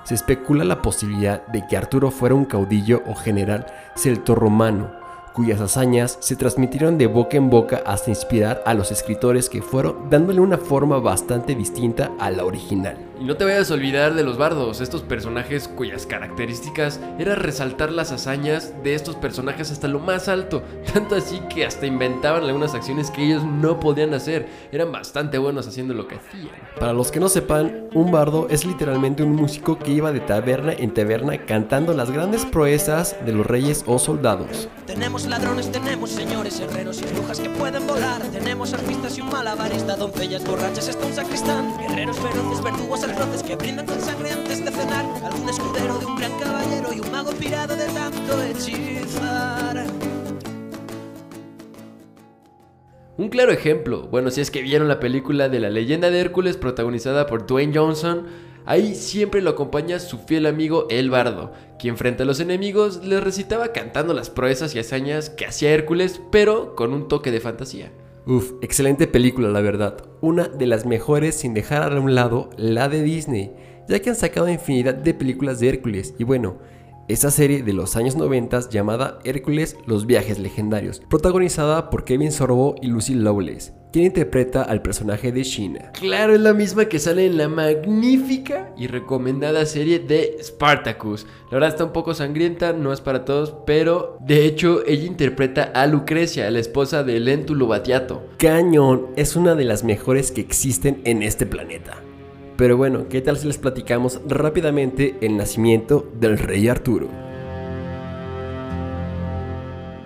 Se 0.05 0.15
especula 0.15 0.65
la 0.65 0.81
posibilidad 0.81 1.47
de 1.49 1.67
que 1.67 1.77
Arturo 1.77 2.11
fuera 2.11 2.35
un 2.35 2.47
caudillo 2.47 3.03
o 3.07 3.15
general 3.15 3.67
celtorromano, 3.95 4.91
cuyas 5.35 5.61
hazañas 5.61 6.17
se 6.23 6.35
transmitieron 6.35 6.97
de 6.97 7.07
boca 7.09 7.37
en 7.37 7.51
boca 7.51 7.83
hasta 7.85 8.09
inspirar 8.09 8.63
a 8.65 8.73
los 8.73 8.91
escritores 8.91 9.51
que 9.51 9.61
fueron 9.61 10.09
dándole 10.09 10.41
una 10.41 10.57
forma 10.57 10.99
bastante 10.99 11.55
distinta 11.55 12.11
a 12.19 12.31
la 12.31 12.47
original. 12.47 13.12
Y 13.21 13.25
no 13.25 13.37
te 13.37 13.45
vayas 13.45 13.71
a 13.71 13.75
olvidar 13.75 14.15
de 14.15 14.25
los 14.25 14.39
bardos, 14.39 14.81
estos 14.81 15.03
personajes 15.03 15.69
cuyas 15.69 16.07
características 16.07 17.01
era 17.19 17.35
resaltar 17.35 17.93
las 17.93 18.13
hazañas 18.13 18.75
de 18.83 18.95
estos 18.95 19.17
personajes 19.17 19.71
hasta 19.71 19.89
lo 19.89 20.01
más 20.01 20.29
alto, 20.29 20.63
tanto 20.93 21.15
así 21.17 21.41
que 21.49 21.65
hasta 21.65 21.87
inventaban 21.87 22.45
algunas 22.45 22.75
acciones 22.75 23.11
que 23.11 23.25
ellos 23.25 23.45
no 23.45 23.79
podían 23.79 24.15
hacer, 24.15 24.49
eran 24.73 24.91
bastante 24.91 25.39
buenos 25.39 25.67
haciendo 25.67 25.95
lo 25.95 26.09
que 26.09 26.17
hacían. 26.17 26.51
Para 26.79 26.93
los 26.93 27.11
que 27.11 27.21
no 27.21 27.29
sepan, 27.29 27.89
un 27.95 28.11
bardo 28.11 28.49
es 28.51 28.65
literalmente 28.65 29.23
un 29.23 29.37
músico 29.37 29.79
que 29.79 29.93
iba 29.93 30.13
de 30.13 30.21
taberna 30.21 30.73
en 30.73 30.93
taberna 30.95 31.45
cantando 31.47 31.93
las 31.95 32.11
grandes 32.11 32.45
proezas 32.47 33.17
de 33.25 33.33
los 33.33 33.47
reyes 33.47 33.85
o 33.87 33.99
soldados. 33.99 34.69
Tenemos 34.87 35.27
ladrones, 35.27 35.71
tenemos 35.71 36.11
señores, 36.11 36.59
herreros 36.61 37.01
y 37.03 37.05
brujas 37.15 37.41
que 37.41 37.51
pueden 37.51 37.87
volar. 37.87 38.23
Tenemos 38.33 38.73
artistas 38.73 39.17
y 39.19 39.21
un 39.21 39.31
malabarista, 39.31 39.97
doncellas 39.97 40.45
borrachas, 40.45 40.89
está 40.89 41.07
un 41.07 41.13
sacristán. 41.13 41.77
Guerreros 41.79 42.19
feroces, 42.19 42.63
verdugos 42.63 43.02
que 43.47 43.57
brindan 43.57 43.87
sangre 44.01 44.31
antes 44.31 44.65
de 44.65 44.71
cenar. 44.71 45.05
Algún 45.25 45.49
escudero 45.49 45.99
de 45.99 46.07
un 46.07 46.17
gran 46.17 46.39
caballero 46.39 46.93
y 46.93 47.01
un 47.01 47.11
mago 47.11 47.33
pirado 47.33 47.75
tanto. 47.77 48.33
Un 53.19 53.29
claro 53.29 53.53
ejemplo, 53.53 54.09
bueno, 54.09 54.31
si 54.31 54.41
es 54.41 54.51
que 54.51 54.63
vieron 54.63 54.89
la 54.89 55.01
película 55.01 55.49
de 55.49 55.61
la 55.61 55.71
leyenda 55.71 56.11
de 56.11 56.21
Hércules 56.21 56.57
protagonizada 56.57 57.27
por 57.27 57.47
Dwayne 57.47 57.77
Johnson, 57.77 58.27
ahí 58.65 58.95
siempre 58.95 59.43
lo 59.43 59.51
acompaña 59.51 59.99
su 59.99 60.19
fiel 60.19 60.47
amigo 60.47 60.87
El 60.89 61.11
Bardo, 61.11 61.53
quien 61.79 61.97
frente 61.97 62.23
a 62.23 62.27
los 62.27 62.41
enemigos 62.41 63.05
les 63.05 63.23
recitaba 63.23 63.73
cantando 63.73 64.15
las 64.15 64.31
proezas 64.31 64.75
y 64.75 64.79
hazañas 64.79 65.29
que 65.29 65.47
hacía 65.47 65.73
Hércules, 65.73 66.21
pero 66.31 66.75
con 66.75 66.93
un 66.93 67.07
toque 67.09 67.31
de 67.31 67.41
fantasía. 67.41 67.93
Uf, 68.25 68.53
excelente 68.63 69.09
película 69.09 69.49
la 69.49 69.61
verdad, 69.61 70.05
una 70.21 70.47
de 70.47 70.67
las 70.67 70.87
mejores 70.87 71.35
sin 71.35 71.55
dejar 71.55 71.93
a 71.93 72.01
un 72.01 72.15
lado 72.15 72.51
la 72.57 72.89
de 72.89 73.03
Disney, 73.03 73.53
ya 73.89 74.01
que 74.01 74.11
han 74.11 74.17
sacado 74.17 74.49
infinidad 74.49 74.95
de 74.95 75.13
películas 75.13 75.59
de 75.59 75.69
Hércules. 75.69 76.15
Y 76.19 76.25
bueno, 76.25 76.59
esa 77.09 77.33
serie 77.33 77.65
de 77.65 77.73
los 77.73 77.97
años 77.97 78.15
90 78.15 78.69
llamada 78.71 79.19
Hércules 79.25 79.77
Los 79.87 80.07
Viajes 80.07 80.39
Legendarios, 80.39 81.01
protagonizada 81.11 81.91
por 81.91 82.05
Kevin 82.05 82.31
Sorbo 82.31 82.77
y 82.81 82.87
Lucy 82.87 83.15
Lawless, 83.15 83.73
quien 83.93 84.07
interpreta 84.07 84.63
al 84.63 84.81
personaje 84.81 85.31
de 85.31 85.43
Sheena. 85.43 85.93
Claro, 85.93 86.35
es 86.35 86.41
la 86.41 86.55
misma 86.55 86.87
que 86.87 86.99
sale 86.99 87.27
en 87.27 87.37
la 87.37 87.49
magnífica 87.49 88.73
y 88.77 88.87
recomendada 88.87 89.67
serie 89.67 89.99
de 89.99 90.39
Spartacus. 90.43 91.27
La 91.51 91.59
verdad 91.59 91.69
está 91.69 91.85
un 91.85 91.93
poco 91.93 92.15
sangrienta, 92.15 92.73
no 92.73 92.93
es 92.93 93.03
para 93.03 93.25
todos, 93.25 93.55
pero 93.67 94.17
de 94.21 94.47
hecho 94.47 94.83
ella 94.87 95.05
interpreta 95.05 95.65
a 95.75 95.87
Lucrecia, 95.87 96.51
la 96.51 96.59
esposa 96.59 97.05
de 97.05 97.21
Lentulo 97.21 97.67
Batiato. 97.67 98.23
Cañón 98.39 99.09
es 99.17 99.37
una 99.37 99.55
de 99.55 99.65
las 99.65 99.85
mejores 99.85 100.33
que 100.33 100.41
existen 100.41 101.03
en 101.05 101.23
este 101.23 101.45
planeta. 101.45 102.03
Pero 102.57 102.77
bueno, 102.77 103.09
¿qué 103.09 103.21
tal 103.21 103.37
si 103.37 103.47
les 103.47 103.59
platicamos 103.59 104.21
rápidamente 104.27 105.17
el 105.21 105.37
nacimiento 105.37 106.11
del 106.19 106.39
rey 106.39 106.69
Arturo? 106.69 107.09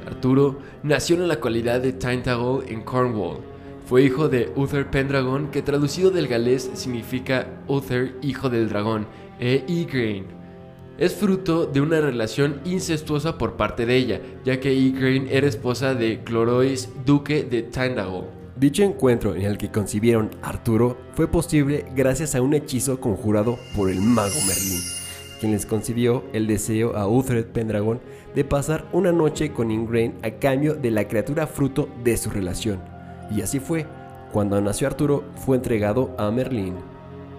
Arturo 0.07 0.59
nació 0.83 1.16
en 1.16 1.28
la 1.28 1.35
localidad 1.35 1.81
de 1.81 1.93
Tintagel 1.93 2.69
en 2.69 2.83
Cornwall. 2.83 3.56
Fue 3.87 4.02
hijo 4.02 4.28
de 4.28 4.52
Uther 4.57 4.90
Pendragon, 4.90 5.52
que 5.52 5.62
traducido 5.62 6.11
del 6.11 6.26
galés 6.26 6.69
significa 6.75 7.47
Uther, 7.69 8.16
hijo 8.21 8.50
del 8.50 8.69
dragón, 8.69 9.07
e 9.38 9.64
Igraine. 9.69 10.26
Es 10.99 11.14
fruto 11.14 11.66
de 11.66 11.81
una 11.81 12.00
relación 12.00 12.61
incestuosa 12.64 13.38
por 13.38 13.55
parte 13.55 13.87
de 13.87 13.95
ella, 13.97 14.21
ya 14.45 14.59
que 14.59 14.75
Igraine 14.75 15.33
era 15.33 15.47
esposa 15.47 15.95
de 15.95 16.25
Clorois, 16.25 16.88
duque 17.05 17.45
de 17.45 17.62
Tintagel. 17.62 18.25
Dicho 18.57 18.83
encuentro 18.83 19.37
en 19.37 19.43
el 19.43 19.57
que 19.57 19.71
concibieron 19.71 20.31
Arturo 20.43 20.97
fue 21.12 21.28
posible 21.28 21.85
gracias 21.95 22.35
a 22.35 22.43
un 22.43 22.55
hechizo 22.55 23.00
conjurado 23.00 23.57
por 23.76 23.88
el 23.88 24.00
mago 24.00 24.35
Merlín, 24.49 24.81
quien 25.38 25.52
les 25.52 25.64
concedió 25.64 26.25
el 26.33 26.49
deseo 26.49 26.97
a 26.97 27.07
Uthred 27.07 27.47
Pendragon 27.47 28.00
de 28.35 28.43
pasar 28.43 28.88
una 28.93 29.12
noche 29.12 29.52
con 29.52 29.71
Ingrain 29.71 30.14
a 30.25 30.31
cambio 30.31 30.75
de 30.75 30.90
la 30.90 31.07
criatura 31.07 31.47
fruto 31.47 31.88
de 32.02 32.16
su 32.16 32.31
relación. 32.31 32.96
Y 33.30 33.42
así 33.42 33.61
fue, 33.61 33.87
cuando 34.33 34.61
nació 34.61 34.87
Arturo 34.87 35.25
fue 35.35 35.56
entregado 35.56 36.14
a 36.18 36.30
Merlín. 36.30 36.76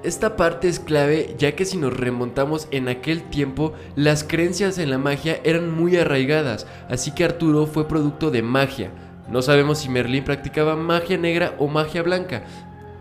Esta 0.03 0.36
parte 0.36 0.67
es 0.67 0.79
clave 0.79 1.36
ya 1.38 1.56
que 1.56 1.65
si 1.65 1.77
nos 1.77 1.96
remontamos 1.96 2.67
en 2.72 2.88
aquel 2.88 3.24
tiempo, 3.24 3.74
las 3.96 4.24
creencias 4.24 4.77
en 4.77 4.91
la 4.91 4.98
magia 4.98 5.39
eran 5.44 5.75
muy 5.75 5.98
arraigadas, 5.98 6.67
así 6.88 7.12
que 7.12 7.24
Arturo 7.24 7.65
fue 7.65 7.88
producto 7.88 8.29
de 8.29 8.41
magia. 8.41 8.91
No 9.29 9.41
sabemos 9.41 9.79
si 9.79 9.89
Merlín 9.89 10.24
practicaba 10.24 10.75
magia 10.75 11.17
negra 11.17 11.56
o 11.58 11.67
magia 11.67 12.03
blanca, 12.03 12.44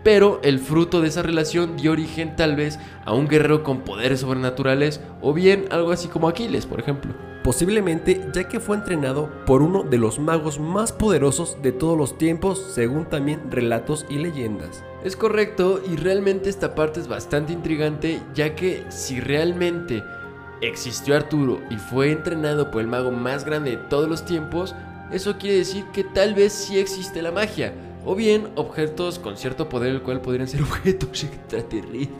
pero 0.03 0.39
el 0.43 0.59
fruto 0.59 1.01
de 1.01 1.09
esa 1.09 1.21
relación 1.21 1.77
dio 1.77 1.91
origen 1.91 2.35
tal 2.35 2.55
vez 2.55 2.79
a 3.05 3.13
un 3.13 3.27
guerrero 3.27 3.63
con 3.63 3.81
poderes 3.81 4.21
sobrenaturales 4.21 4.99
o 5.21 5.33
bien 5.33 5.65
algo 5.69 5.91
así 5.91 6.07
como 6.07 6.27
Aquiles, 6.27 6.65
por 6.65 6.79
ejemplo. 6.79 7.13
Posiblemente 7.47 8.29
ya 8.33 8.49
que 8.49 8.59
fue 8.59 8.75
entrenado 8.75 9.31
por 9.45 9.61
uno 9.61 9.83
de 9.83 9.97
los 9.97 10.19
magos 10.19 10.59
más 10.59 10.91
poderosos 10.91 11.55
de 11.61 11.71
todos 11.71 11.97
los 11.97 12.17
tiempos, 12.17 12.61
según 12.73 13.05
también 13.05 13.49
relatos 13.49 14.05
y 14.09 14.17
leyendas. 14.17 14.83
Es 15.01 15.15
correcto 15.15 15.81
y 15.89 15.95
realmente 15.95 16.49
esta 16.49 16.75
parte 16.75 16.99
es 16.99 17.07
bastante 17.07 17.53
intrigante 17.53 18.19
ya 18.33 18.53
que 18.53 18.83
si 18.89 19.21
realmente 19.21 20.03
existió 20.59 21.15
Arturo 21.15 21.61
y 21.69 21.77
fue 21.77 22.11
entrenado 22.11 22.69
por 22.69 22.81
el 22.81 22.87
mago 22.87 23.11
más 23.11 23.45
grande 23.45 23.71
de 23.71 23.77
todos 23.77 24.09
los 24.09 24.25
tiempos, 24.25 24.75
eso 25.13 25.37
quiere 25.37 25.59
decir 25.59 25.85
que 25.93 26.03
tal 26.03 26.33
vez 26.33 26.51
sí 26.51 26.77
existe 26.77 27.21
la 27.21 27.31
magia, 27.31 27.71
o 28.03 28.13
bien 28.13 28.49
objetos 28.55 29.19
con 29.19 29.37
cierto 29.37 29.69
poder 29.69 29.91
el 29.91 30.01
cual 30.01 30.19
podrían 30.19 30.49
ser 30.49 30.61
objetos 30.63 31.23
extraterrestres. 31.23 32.11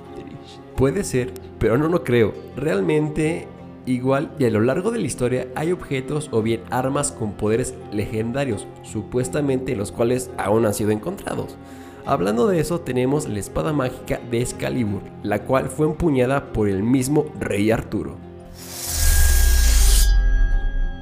Puede 0.78 1.04
ser, 1.04 1.34
pero 1.60 1.78
no 1.78 1.90
lo 1.90 2.06
creo. 2.06 2.34
Realmente, 2.56 3.50
igual 3.88 4.32
y 4.38 4.46
a 4.46 4.52
lo 4.52 4.62
largo 4.62 4.92
de 4.92 5.00
la 5.00 5.08
historia 5.08 5.48
hay 5.56 5.72
objetos 5.72 6.30
o 6.32 6.42
bien 6.44 6.62
armas 6.70 7.12
con 7.12 7.34
poderes 7.34 7.74
legendarios, 7.92 8.68
supuestamente 8.84 9.76
los 9.76 9.92
cuales 9.92 10.30
aún 10.38 10.66
han 10.66 10.74
sido 10.74 10.92
encontrados. 10.92 11.58
Hablando 12.06 12.48
de 12.48 12.60
eso, 12.60 12.80
tenemos 12.80 13.28
la 13.28 13.40
espada 13.40 13.74
mágica 13.74 14.22
de 14.32 14.42
Excalibur, 14.42 15.02
la 15.24 15.44
cual 15.44 15.68
fue 15.68 15.88
empuñada 15.88 16.54
por 16.54 16.70
el 16.70 16.84
mismo 16.84 17.26
rey 17.40 17.72
Arturo. 17.72 18.16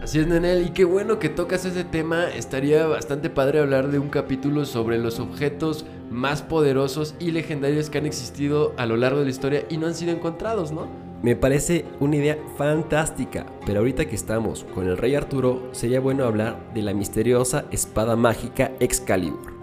Así 0.02 0.20
es, 0.20 0.28
Nenel, 0.28 0.66
y 0.68 0.70
qué 0.70 0.84
bueno 0.84 1.20
que 1.20 1.30
tocas 1.30 1.66
ese 1.66 1.84
tema. 1.84 2.26
Estaría 2.30 2.88
bastante 2.88 3.30
padre 3.30 3.60
hablar 3.60 3.90
de 3.90 4.00
un 4.00 4.10
capítulo 4.10 4.66
sobre 4.66 4.98
los 4.98 5.20
objetos 5.20 5.86
más 6.10 6.42
poderosos 6.42 7.16
y 7.20 7.32
legendarios 7.32 7.90
que 7.90 7.98
han 7.98 8.06
existido 8.06 8.74
a 8.78 8.86
lo 8.86 8.98
largo 8.98 9.20
de 9.20 9.26
la 9.26 9.32
historia 9.32 9.66
y 9.70 9.78
no 9.78 9.88
han 9.88 9.96
sido 9.96 10.12
encontrados, 10.12 10.72
¿no? 10.72 11.05
Me 11.26 11.36
parece 11.36 11.86
una 12.00 12.18
idea 12.18 12.38
fantástica, 12.56 13.48
pero 13.66 13.80
ahorita 13.80 14.06
que 14.06 14.14
estamos 14.14 14.64
con 14.76 14.88
el 14.88 14.96
rey 14.96 15.16
Arturo, 15.16 15.70
sería 15.72 16.00
bueno 16.00 16.24
hablar 16.24 16.72
de 16.76 16.84
la 16.84 16.94
misteriosa 16.94 17.66
espada 17.72 18.16
mágica 18.16 18.74
Excalibur. 18.80 19.56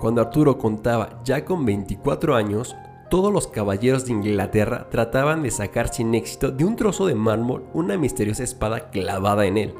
Cuando 0.00 0.20
Arturo 0.20 0.56
contaba 0.56 1.20
ya 1.24 1.44
con 1.44 1.64
24 1.64 2.36
años, 2.36 2.76
todos 3.10 3.32
los 3.32 3.48
caballeros 3.48 4.06
de 4.06 4.12
Inglaterra 4.12 4.86
trataban 4.88 5.42
de 5.42 5.50
sacar 5.50 5.92
sin 5.92 6.14
éxito 6.14 6.52
de 6.52 6.64
un 6.64 6.76
trozo 6.76 7.08
de 7.08 7.16
mármol 7.16 7.64
una 7.74 7.98
misteriosa 7.98 8.44
espada 8.44 8.90
clavada 8.90 9.46
en 9.46 9.56
él. 9.58 9.74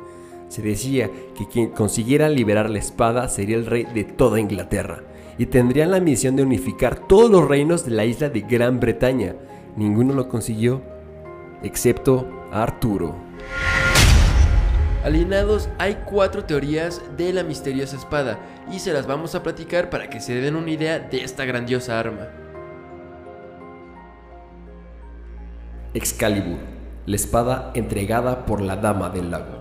Se 0.49 0.63
decía 0.63 1.13
que 1.39 1.47
quien 1.47 1.69
consiguiera 1.69 2.29
liberar 2.29 2.71
la 2.71 2.81
espada 2.81 3.29
sería 3.29 3.55
el 3.55 3.67
rey 3.67 3.85
de 3.85 4.03
toda 4.03 4.41
Inglaterra 4.41 5.05
y 5.39 5.47
tendrían 5.47 5.93
la 5.93 6.01
misión 6.01 6.35
de 6.35 6.43
unificar 6.43 7.07
todos 7.07 7.31
los 7.31 7.47
reinos 7.47 7.85
de 7.85 7.93
la 7.93 8.05
isla 8.05 8.31
de 8.31 8.41
Gran 8.41 8.81
Bretaña. 8.81 9.37
Ninguno 9.77 10.15
lo 10.15 10.29
consiguió, 10.31 10.81
excepto 11.63 12.27
Arturo. 12.51 13.15
Alienados, 15.05 15.69
hay 15.79 15.99
cuatro 16.07 16.45
teorías 16.45 17.03
de 17.19 17.33
la 17.35 17.45
misteriosa 17.45 17.97
espada 17.97 18.39
y 18.73 18.79
se 18.79 18.95
las 18.95 19.07
vamos 19.07 19.35
a 19.35 19.43
platicar 19.43 19.91
para 19.91 20.09
que 20.09 20.21
se 20.21 20.35
den 20.35 20.57
una 20.57 20.71
idea 20.71 20.99
de 20.99 21.23
esta 21.23 21.45
grandiosa 21.45 22.01
arma. 22.01 22.27
Excalibur, 25.93 26.59
la 27.05 27.17
espada 27.17 27.71
entregada 27.75 28.47
por 28.47 28.63
la 28.63 28.77
Dama 28.77 29.11
del 29.11 29.31
Lago. 29.31 29.56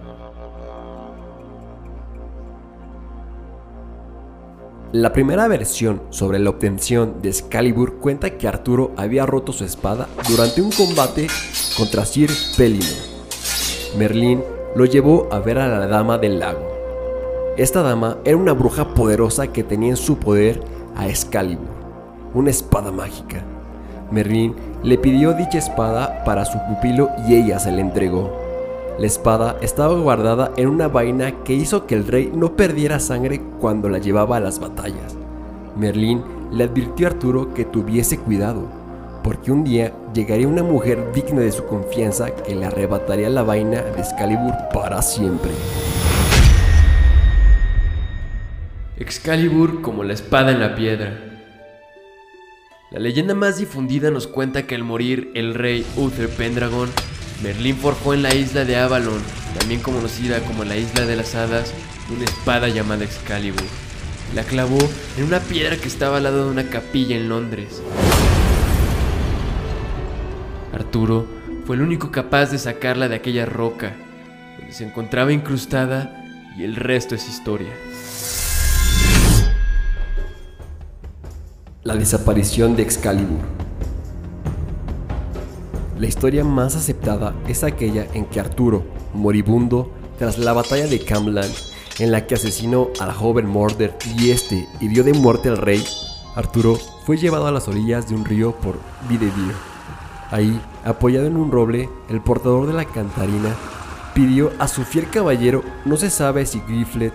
La 4.91 5.11
primera 5.11 5.47
versión 5.47 6.01
sobre 6.09 6.39
la 6.39 6.51
obtención 6.51 7.21
de 7.21 7.29
Excalibur 7.29 7.95
cuenta 7.95 8.37
que 8.37 8.47
Arturo 8.47 8.91
había 8.95 9.25
roto 9.25 9.51
su 9.51 9.65
espada 9.65 10.07
durante 10.29 10.61
un 10.61 10.71
combate 10.71 11.27
contra 11.75 12.05
Sir 12.05 12.29
Pellinor. 12.55 12.85
Merlín 13.97 14.43
lo 14.75 14.85
llevó 14.85 15.27
a 15.31 15.39
ver 15.39 15.57
a 15.57 15.67
la 15.67 15.87
Dama 15.87 16.17
del 16.17 16.39
Lago. 16.39 16.65
Esta 17.57 17.81
dama 17.81 18.17
era 18.25 18.37
una 18.37 18.53
bruja 18.53 18.93
poderosa 18.93 19.47
que 19.47 19.63
tenía 19.63 19.89
en 19.89 19.97
su 19.97 20.17
poder 20.17 20.61
a 20.95 21.07
Excalibur, 21.07 21.67
una 22.33 22.51
espada 22.51 22.91
mágica. 22.91 23.43
Merlín 24.11 24.55
le 24.83 24.97
pidió 24.97 25.33
dicha 25.33 25.57
espada 25.57 26.23
para 26.25 26.45
su 26.45 26.57
pupilo 26.67 27.09
y 27.27 27.35
ella 27.35 27.59
se 27.59 27.71
la 27.71 27.81
entregó. 27.81 28.44
La 28.97 29.07
espada 29.07 29.57
estaba 29.61 29.93
guardada 29.95 30.53
en 30.55 30.69
una 30.69 30.87
vaina 30.87 31.43
que 31.43 31.53
hizo 31.53 31.85
que 31.85 31.95
el 31.95 32.07
rey 32.07 32.31
no 32.33 32.55
perdiera 32.55 33.01
sangre 33.01 33.41
cuando 33.59 33.89
la 33.89 33.97
llevaba 33.97 34.37
a 34.37 34.39
las 34.39 34.59
batallas. 34.59 35.17
Merlín 35.75 36.23
le 36.53 36.63
advirtió 36.63 37.05
a 37.05 37.09
Arturo 37.09 37.53
que 37.53 37.65
tuviese 37.65 38.17
cuidado, 38.17 38.69
porque 39.21 39.51
un 39.51 39.65
día 39.65 39.91
llegaría 40.13 40.47
una 40.47 40.63
mujer 40.63 41.11
digna 41.13 41.41
de 41.41 41.51
su 41.51 41.65
confianza 41.65 42.33
que 42.33 42.55
le 42.55 42.67
arrebataría 42.67 43.29
la 43.29 43.43
vaina 43.43 43.81
de 43.81 43.99
Excalibur 43.99 44.53
para 44.73 45.01
siempre. 45.01 45.51
Excalibur 48.97 49.81
como 49.81 50.05
la 50.05 50.13
espada 50.13 50.53
en 50.53 50.61
la 50.61 50.73
piedra. 50.73 51.19
La 52.91 52.99
leyenda 52.99 53.35
más 53.35 53.57
difundida 53.57 54.09
nos 54.09 54.25
cuenta 54.25 54.65
que 54.65 54.75
al 54.75 54.85
morir 54.85 55.31
el 55.35 55.53
rey 55.53 55.85
Uther 55.97 56.29
Pendragon, 56.29 56.87
Merlín 57.43 57.77
forjó 57.77 58.13
en 58.13 58.23
la 58.23 58.33
isla 58.33 58.65
de 58.65 58.77
Avalon, 58.77 59.21
también 59.59 59.81
conocida 59.81 60.39
como 60.41 60.63
la 60.63 60.77
isla 60.77 61.05
de 61.05 61.15
las 61.15 61.35
hadas, 61.35 61.73
una 62.13 62.23
espada 62.23 62.69
llamada 62.69 63.03
Excalibur. 63.03 63.63
La 64.33 64.43
clavó 64.43 64.77
en 65.17 65.25
una 65.25 65.39
piedra 65.39 65.77
que 65.77 65.87
estaba 65.87 66.17
al 66.17 66.23
lado 66.23 66.45
de 66.45 66.51
una 66.51 66.69
capilla 66.69 67.15
en 67.15 67.29
Londres. 67.29 67.81
Arturo 70.73 71.27
fue 71.65 71.75
el 71.75 71.81
único 71.81 72.11
capaz 72.11 72.47
de 72.51 72.57
sacarla 72.57 73.07
de 73.07 73.15
aquella 73.15 73.45
roca, 73.45 73.93
donde 74.57 74.73
se 74.73 74.85
encontraba 74.85 75.31
incrustada, 75.31 76.21
y 76.57 76.63
el 76.63 76.75
resto 76.75 77.15
es 77.15 77.27
historia. 77.27 77.73
La 81.83 81.95
desaparición 81.95 82.75
de 82.75 82.83
Excalibur. 82.83 83.41
La 85.98 86.08
historia 86.08 86.44
más 86.44 86.75
aceptada 86.75 87.34
es 87.48 87.64
aquella 87.64 88.05
en 88.14 88.25
que 88.25 88.42
Arturo, 88.42 88.84
moribundo, 89.14 89.90
tras 90.20 90.38
la 90.38 90.51
batalla 90.51 90.88
de 90.88 91.00
Camlan, 91.00 91.50
en 92.00 92.12
la 92.12 92.27
que 92.27 92.36
asesinó 92.36 92.90
al 93.00 93.14
joven 93.14 93.48
Mordred 93.48 93.92
y 94.18 94.31
este 94.31 94.68
hirió 94.81 95.05
de 95.05 95.14
muerte 95.14 95.48
al 95.48 95.58
rey, 95.58 95.81
Arturo 96.36 96.75
fue 97.05 97.16
llevado 97.16 97.48
a 97.48 97.51
las 97.51 97.70
orillas 97.70 98.10
de 98.10 98.16
un 98.16 98.25
río 98.25 98.53
por 98.58 98.75
Videvir. 99.08 99.53
Ahí, 100.31 100.60
apoyado 100.84 101.27
en 101.27 101.38
un 101.38 101.50
roble, 101.50 101.90
el 102.10 102.20
portador 102.20 102.68
de 102.68 102.74
la 102.74 102.84
cantarina 102.84 103.55
pidió 104.14 104.51
a 104.60 104.68
su 104.68 104.84
fiel 104.84 105.10
caballero, 105.10 105.64
no 105.86 105.96
se 105.96 106.10
sabe 106.10 106.46
si 106.46 106.60
Griflet, 106.68 107.14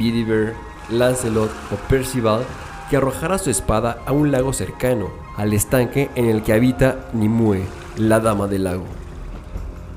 Vidiver, 0.00 0.54
Lancelot 0.90 1.50
o 1.72 1.76
Percival, 1.88 2.44
que 2.90 2.96
arrojara 2.96 3.38
su 3.38 3.50
espada 3.50 3.98
a 4.04 4.10
un 4.10 4.32
lago 4.32 4.52
cercano, 4.52 5.10
al 5.36 5.52
estanque 5.52 6.10
en 6.16 6.26
el 6.26 6.42
que 6.42 6.54
habita 6.54 7.08
Nimue, 7.12 7.62
la 7.96 8.20
dama 8.20 8.46
del 8.46 8.64
lago. 8.64 8.84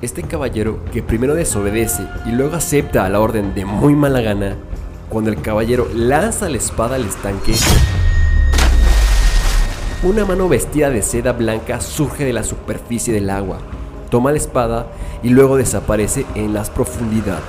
Este 0.01 0.23
caballero, 0.23 0.83
que 0.93 1.03
primero 1.03 1.35
desobedece 1.35 2.07
y 2.25 2.31
luego 2.31 2.55
acepta 2.55 3.05
a 3.05 3.09
la 3.09 3.19
orden 3.19 3.53
de 3.53 3.65
muy 3.65 3.95
mala 3.95 4.21
gana, 4.21 4.55
cuando 5.09 5.29
el 5.29 5.41
caballero 5.41 5.87
lanza 5.93 6.47
la 6.47 6.57
espada 6.57 6.95
al 6.95 7.05
estanque, 7.05 7.53
una 10.03 10.23
mano 10.23 10.47
vestida 10.47 10.89
de 10.89 11.01
seda 11.01 11.33
blanca 11.33 11.81
surge 11.81 12.23
de 12.23 12.31
la 12.31 12.43
superficie 12.43 13.13
del 13.13 13.29
agua, 13.29 13.57
toma 14.09 14.31
la 14.31 14.37
espada 14.37 14.87
y 15.21 15.29
luego 15.29 15.57
desaparece 15.57 16.25
en 16.35 16.53
las 16.53 16.69
profundidades. 16.69 17.43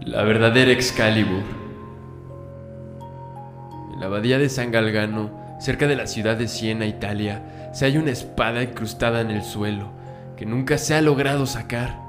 La 0.00 0.22
verdadera 0.24 0.72
Excalibur. 0.72 1.59
La 4.00 4.06
abadía 4.06 4.38
de 4.38 4.48
San 4.48 4.70
Galgano, 4.70 5.30
cerca 5.60 5.86
de 5.86 5.94
la 5.94 6.06
ciudad 6.06 6.38
de 6.38 6.48
Siena, 6.48 6.86
Italia, 6.86 7.70
se 7.74 7.84
halla 7.84 8.00
una 8.00 8.12
espada 8.12 8.62
incrustada 8.62 9.20
en 9.20 9.30
el 9.30 9.42
suelo, 9.42 9.90
que 10.38 10.46
nunca 10.46 10.78
se 10.78 10.94
ha 10.94 11.02
logrado 11.02 11.44
sacar. 11.44 12.00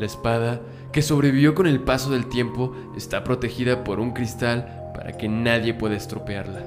La 0.00 0.06
espada, 0.06 0.60
que 0.90 1.02
sobrevivió 1.02 1.54
con 1.54 1.68
el 1.68 1.78
paso 1.78 2.10
del 2.10 2.26
tiempo, 2.26 2.74
está 2.96 3.22
protegida 3.22 3.84
por 3.84 4.00
un 4.00 4.10
cristal 4.10 4.90
para 4.92 5.12
que 5.12 5.28
nadie 5.28 5.72
pueda 5.72 5.94
estropearla. 5.94 6.62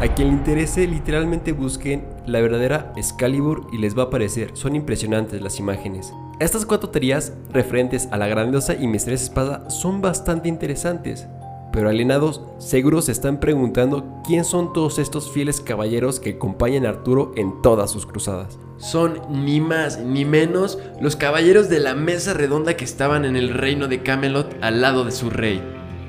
A 0.00 0.06
quien 0.14 0.28
le 0.28 0.34
interese, 0.34 0.86
literalmente 0.86 1.50
busquen 1.50 2.06
la 2.24 2.40
verdadera 2.40 2.92
Excalibur 2.96 3.66
y 3.72 3.78
les 3.78 3.98
va 3.98 4.04
a 4.04 4.06
aparecer. 4.06 4.50
Son 4.54 4.76
impresionantes 4.76 5.42
las 5.42 5.58
imágenes. 5.58 6.12
Estas 6.38 6.66
cuatro 6.66 6.90
teorías 6.90 7.32
referentes 7.52 8.08
a 8.12 8.16
la 8.16 8.28
grandiosa 8.28 8.74
y 8.74 8.86
misteriosa 8.86 9.24
espada 9.24 9.70
son 9.70 10.00
bastante 10.00 10.48
interesantes. 10.48 11.26
Pero 11.72 11.88
alienados, 11.88 12.42
seguro 12.58 13.00
se 13.00 13.12
están 13.12 13.40
preguntando 13.40 14.20
quién 14.26 14.44
son 14.44 14.74
todos 14.74 14.98
estos 14.98 15.30
fieles 15.30 15.62
caballeros 15.62 16.20
que 16.20 16.30
acompañan 16.30 16.84
a 16.84 16.90
Arturo 16.90 17.32
en 17.34 17.62
todas 17.62 17.90
sus 17.90 18.04
cruzadas. 18.04 18.58
Son 18.76 19.20
ni 19.30 19.60
más 19.60 19.98
ni 19.98 20.26
menos 20.26 20.78
los 21.00 21.16
caballeros 21.16 21.70
de 21.70 21.80
la 21.80 21.94
mesa 21.94 22.34
redonda 22.34 22.76
que 22.76 22.84
estaban 22.84 23.24
en 23.24 23.36
el 23.36 23.54
reino 23.54 23.88
de 23.88 24.02
Camelot 24.02 24.54
al 24.60 24.82
lado 24.82 25.04
de 25.04 25.12
su 25.12 25.30
rey, 25.30 25.62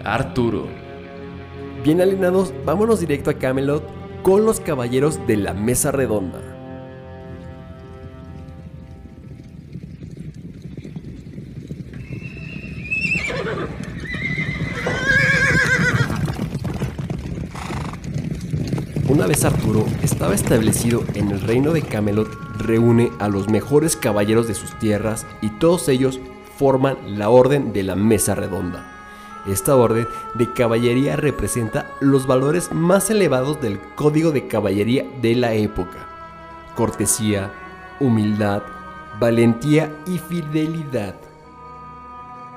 Arturo. 0.04 0.68
Bien 1.84 2.02
alienados, 2.02 2.54
vámonos 2.66 3.00
directo 3.00 3.30
a 3.30 3.36
Camelot 3.36 3.84
con 4.22 4.46
los 4.46 4.60
caballeros 4.60 5.26
de 5.28 5.38
la 5.38 5.54
mesa 5.54 5.92
redonda. 5.92 6.53
Una 19.14 19.28
vez 19.28 19.46
Arturo 19.46 19.86
estaba 20.02 20.34
establecido 20.34 21.04
en 21.14 21.30
el 21.30 21.40
reino 21.40 21.72
de 21.72 21.84
Camelot, 21.84 22.36
reúne 22.58 23.12
a 23.20 23.30
los 23.30 23.48
mejores 23.48 23.96
caballeros 23.96 24.48
de 24.48 24.56
sus 24.56 24.74
tierras 24.80 25.28
y 25.40 25.52
todos 25.52 25.88
ellos 25.88 26.20
forman 26.58 26.98
la 27.06 27.30
Orden 27.30 27.74
de 27.74 27.84
la 27.84 27.96
Mesa 27.96 28.34
Redonda. 28.34 28.92
Esta 29.46 29.76
orden 29.76 30.08
de 30.34 30.52
caballería 30.52 31.16
representa 31.16 31.92
los 32.00 32.26
valores 32.26 32.72
más 32.72 33.12
elevados 33.12 33.62
del 33.62 33.80
código 33.94 34.32
de 34.32 34.48
caballería 34.48 35.06
de 35.22 35.36
la 35.36 35.54
época. 35.54 36.08
Cortesía, 36.76 37.52
humildad, 38.00 38.64
valentía 39.20 39.96
y 40.08 40.18
fidelidad. 40.18 41.14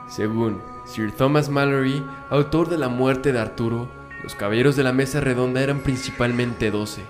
Según 0.08 0.62
Sir 0.86 1.12
Thomas 1.12 1.50
Mallory, 1.50 2.02
autor 2.30 2.70
de 2.70 2.78
La 2.78 2.88
muerte 2.88 3.32
de 3.32 3.40
Arturo, 3.40 3.88
los 4.26 4.34
caballeros 4.34 4.74
de 4.74 4.82
la 4.82 4.92
mesa 4.92 5.20
redonda 5.20 5.62
eran 5.62 5.78
principalmente 5.84 6.72
12. 6.72 7.00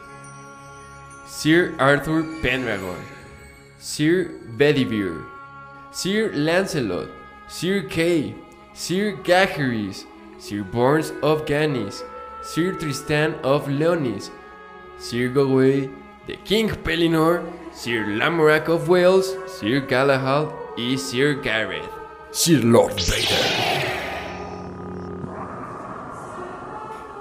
Sir 1.27 1.75
Arthur 1.79 2.27
Pendragon, 2.43 2.99
Sir 3.79 4.33
Bedivere, 4.59 5.25
Sir 5.93 6.31
Lancelot, 6.35 7.09
Sir 7.49 7.89
Kay, 7.89 8.35
Sir 8.75 9.17
Gaheris, 9.25 10.05
Sir 10.39 10.63
Borns 10.63 11.15
of 11.23 11.47
Ganis, 11.47 12.05
Sir 12.43 12.77
Tristan 12.77 13.35
of 13.43 13.67
Leonis, 13.67 14.31
Sir 14.99 15.29
Gawain, 15.29 15.97
the 16.27 16.37
King 16.45 16.69
Pellinor, 16.69 17.51
Sir 17.73 18.05
Lamorak 18.05 18.69
of 18.69 18.91
Wales, 18.91 19.35
Sir 19.47 19.81
Galahad, 19.81 20.53
y 20.77 20.97
Sir 20.97 21.41
Gareth. 21.41 21.89
Sir 22.31 22.61
Lord 22.63 23.01
Vader. 23.01 23.86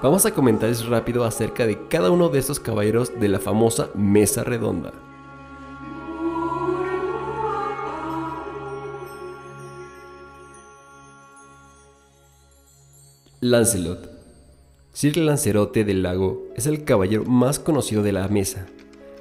Vamos 0.06 0.24
a 0.28 0.36
comentarles 0.36 0.86
rápido 0.86 1.24
acerca 1.24 1.66
de 1.66 1.88
cada 1.88 2.12
uno 2.12 2.30
de 2.30 2.38
estos 2.38 2.60
caballeros 2.60 3.20
de 3.20 3.28
la 3.28 3.40
famosa 3.40 3.90
mesa 3.96 4.44
redonda. 4.44 4.94
Lancelot. 13.42 14.08
Sir 14.94 15.18
Lancerote 15.18 15.84
del 15.84 16.04
Lago 16.04 16.50
es 16.56 16.68
el 16.68 16.84
caballero 16.84 17.26
más 17.26 17.58
conocido 17.58 18.04
de 18.04 18.12
la 18.12 18.28
mesa, 18.28 18.68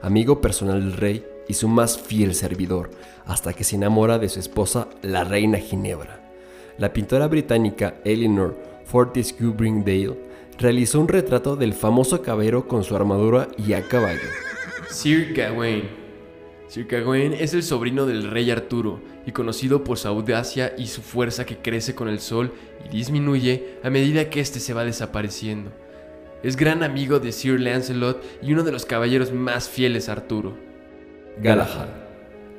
amigo 0.03 0.43
personal 0.43 0.81
del 0.81 0.99
rey 0.99 1.25
y 1.49 1.55
su 1.55 1.67
más 1.67 1.99
fiel 1.99 2.35
servidor, 2.35 2.91
hasta 3.25 3.55
que 3.55 3.65
se 3.65 3.77
enamora 3.77 4.19
de 4.19 4.29
su 4.29 4.39
esposa, 4.39 4.89
la 5.01 5.25
reina 5.25 5.57
Ginebra. 5.57 6.21
La 6.77 6.93
pintora 6.93 7.27
británica 7.27 7.95
Eleanor 8.05 8.55
Fortescue 8.85 9.49
Bringdale 9.49 10.34
realizó 10.59 11.01
un 11.01 11.09
retrato 11.09 11.57
del 11.57 11.75
famoso 11.75 12.23
caballero 12.23 12.67
con 12.69 12.85
su 12.85 12.95
armadura 12.97 13.49
y 13.59 13.73
a 13.73 13.83
caballo. 13.83 14.21
Sir 14.91 15.33
Gawain. 15.35 15.85
Sir 16.69 16.87
Gawain 16.87 17.33
es 17.35 17.55
el 17.55 17.63
sobrino 17.63 18.07
del 18.07 18.31
rey 18.31 18.51
Arturo 18.51 19.01
y 19.27 19.33
conocido 19.33 19.85
por 19.85 19.99
su 19.99 20.09
audacia 20.09 20.75
y 20.77 20.87
su 20.87 21.03
fuerza 21.03 21.45
que 21.45 21.59
crece 21.59 21.95
con 21.95 22.09
el 22.09 22.21
sol 22.21 22.53
y 22.85 22.97
disminuye 22.97 23.79
a 23.83 23.91
medida 23.91 24.31
que 24.31 24.41
éste 24.41 24.61
se 24.61 24.75
va 24.75 24.85
desapareciendo. 24.85 25.73
Es 26.43 26.57
gran 26.57 26.83
amigo 26.83 27.21
de 27.21 27.33
Sir 27.33 27.61
Lancelot 27.61 28.23
y 28.43 28.53
uno 28.53 28.65
de 28.65 28.73
los 28.73 28.85
caballeros 28.85 29.33
más 29.33 29.69
fieles 29.69 30.09
a 30.09 30.13
Arturo. 30.13 30.57
Galahad. 31.41 31.89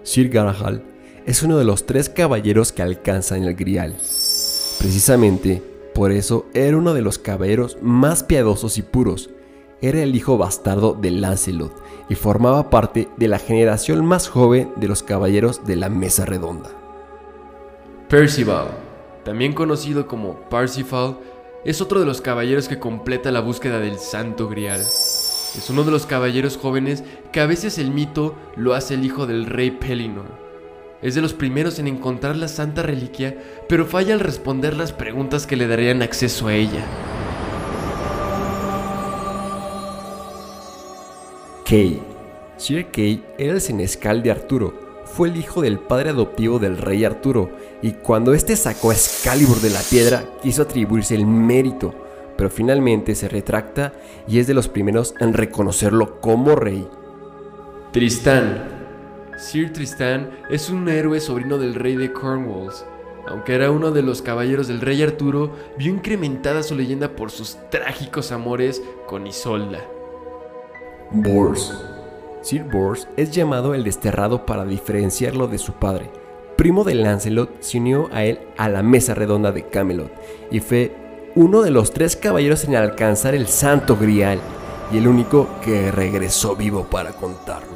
Sir 0.03 0.29
Galahad 0.29 0.79
es 1.25 1.43
uno 1.43 1.57
de 1.57 1.65
los 1.65 1.85
tres 1.85 2.09
caballeros 2.09 2.71
que 2.71 2.81
alcanzan 2.81 3.43
el 3.43 3.55
Grial. 3.55 3.95
Precisamente 4.79 5.74
por 5.95 6.11
eso 6.11 6.45
era 6.53 6.75
uno 6.75 6.93
de 6.93 7.01
los 7.01 7.17
caballeros 7.17 7.77
más 7.81 8.21
piadosos 8.21 8.77
y 8.77 8.81
puros. 8.81 9.29
Era 9.81 10.03
el 10.03 10.13
hijo 10.13 10.37
bastardo 10.37 10.93
de 10.93 11.09
Lancelot 11.09 11.71
y 12.09 12.15
formaba 12.15 12.69
parte 12.69 13.07
de 13.15 13.29
la 13.29 13.39
generación 13.39 14.05
más 14.05 14.27
joven 14.27 14.73
de 14.75 14.89
los 14.89 15.03
caballeros 15.03 15.65
de 15.65 15.77
la 15.77 15.87
Mesa 15.87 16.25
Redonda. 16.25 16.69
Percival, 18.09 18.71
también 19.23 19.53
conocido 19.53 20.05
como 20.05 20.35
Parsifal, 20.49 21.17
es 21.63 21.79
otro 21.79 22.01
de 22.01 22.05
los 22.05 22.19
caballeros 22.19 22.67
que 22.67 22.77
completa 22.77 23.31
la 23.31 23.39
búsqueda 23.39 23.79
del 23.79 23.97
Santo 23.97 24.49
Grial. 24.49 24.81
Es 24.81 25.69
uno 25.69 25.85
de 25.85 25.91
los 25.91 26.05
caballeros 26.05 26.57
jóvenes 26.57 27.05
que 27.31 27.39
a 27.39 27.45
veces 27.45 27.77
el 27.77 27.91
mito 27.91 28.35
lo 28.57 28.73
hace 28.73 28.95
el 28.95 29.05
hijo 29.05 29.27
del 29.27 29.45
rey 29.45 29.71
Pellinor. 29.71 30.44
Es 31.01 31.13
de 31.15 31.21
los 31.21 31.33
primeros 31.33 31.77
en 31.79 31.87
encontrar 31.87 32.35
la 32.35 32.47
santa 32.47 32.81
reliquia, 32.81 33.37
pero 33.67 33.85
falla 33.85 34.13
al 34.13 34.19
responder 34.19 34.75
las 34.75 34.93
preguntas 34.93 35.45
que 35.45 35.55
le 35.55 35.67
darían 35.67 36.01
acceso 36.01 36.47
a 36.47 36.53
ella. 36.53 36.85
Kay. 41.65 42.01
Sir 42.57 42.87
Kay 42.91 43.23
era 43.37 43.53
el 43.53 43.61
senescal 43.61 44.23
de 44.23 44.31
Arturo. 44.31 44.73
Fue 45.05 45.29
el 45.29 45.37
hijo 45.37 45.61
del 45.61 45.79
padre 45.79 46.11
adoptivo 46.11 46.59
del 46.59 46.77
rey 46.77 47.03
Arturo, 47.03 47.49
y 47.81 47.91
cuando 47.91 48.33
éste 48.33 48.55
sacó 48.55 48.91
a 48.91 48.93
Excalibur 48.93 49.59
de 49.61 49.69
la 49.69 49.81
piedra, 49.81 50.23
quiso 50.41 50.61
atribuirse 50.61 51.15
el 51.15 51.25
mérito, 51.25 51.93
pero 52.37 52.49
finalmente 52.49 53.15
se 53.15 53.27
retracta 53.27 53.93
y 54.27 54.39
es 54.39 54.47
de 54.47 54.53
los 54.53 54.67
primeros 54.67 55.13
en 55.19 55.33
reconocerlo 55.33 56.19
como 56.21 56.55
rey. 56.55 56.87
Tristán. 57.91 58.74
Sir 59.37 59.73
Tristán 59.73 60.29
es 60.49 60.69
un 60.69 60.87
héroe 60.87 61.19
sobrino 61.19 61.57
del 61.57 61.75
rey 61.75 61.95
de 61.95 62.11
Cornwalls. 62.13 62.85
Aunque 63.27 63.55
era 63.55 63.71
uno 63.71 63.91
de 63.91 64.01
los 64.01 64.21
caballeros 64.21 64.67
del 64.67 64.81
rey 64.81 65.01
Arturo, 65.01 65.51
vio 65.77 65.91
incrementada 65.91 66.63
su 66.63 66.75
leyenda 66.75 67.15
por 67.15 67.31
sus 67.31 67.57
trágicos 67.69 68.31
amores 68.31 68.81
con 69.07 69.27
Isolda. 69.27 69.79
Bors. 71.11 71.73
Sir 72.41 72.63
Bors 72.63 73.07
es 73.17 73.31
llamado 73.31 73.73
el 73.73 73.83
desterrado 73.83 74.45
para 74.45 74.63
diferenciarlo 74.63 75.47
de 75.47 75.57
su 75.57 75.73
padre. 75.73 76.09
Primo 76.55 76.83
de 76.83 76.95
Lancelot, 76.95 77.61
se 77.61 77.79
unió 77.79 78.09
a 78.13 78.23
él 78.23 78.39
a 78.57 78.69
la 78.69 78.83
mesa 78.83 79.13
redonda 79.13 79.51
de 79.51 79.67
Camelot 79.67 80.11
y 80.51 80.61
fue 80.61 80.95
uno 81.35 81.61
de 81.61 81.71
los 81.71 81.91
tres 81.91 82.15
caballeros 82.15 82.63
en 82.63 82.75
alcanzar 82.75 83.35
el 83.35 83.47
Santo 83.47 83.97
Grial 83.97 84.39
y 84.93 84.97
el 84.97 85.07
único 85.07 85.49
que 85.61 85.91
regresó 85.91 86.55
vivo 86.55 86.85
para 86.85 87.11
contarlo. 87.11 87.74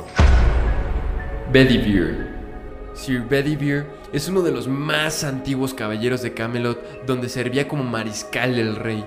Bedivere. 1.51 2.27
Sir 2.93 3.21
Bedivere 3.21 3.87
es 4.13 4.27
uno 4.27 4.43
de 4.43 4.51
los 4.51 4.67
más 4.67 5.23
antiguos 5.23 5.73
caballeros 5.73 6.21
de 6.21 6.35
Camelot 6.35 7.07
donde 7.07 7.27
servía 7.27 7.67
como 7.67 7.83
mariscal 7.83 8.55
del 8.55 8.75
rey. 8.75 9.03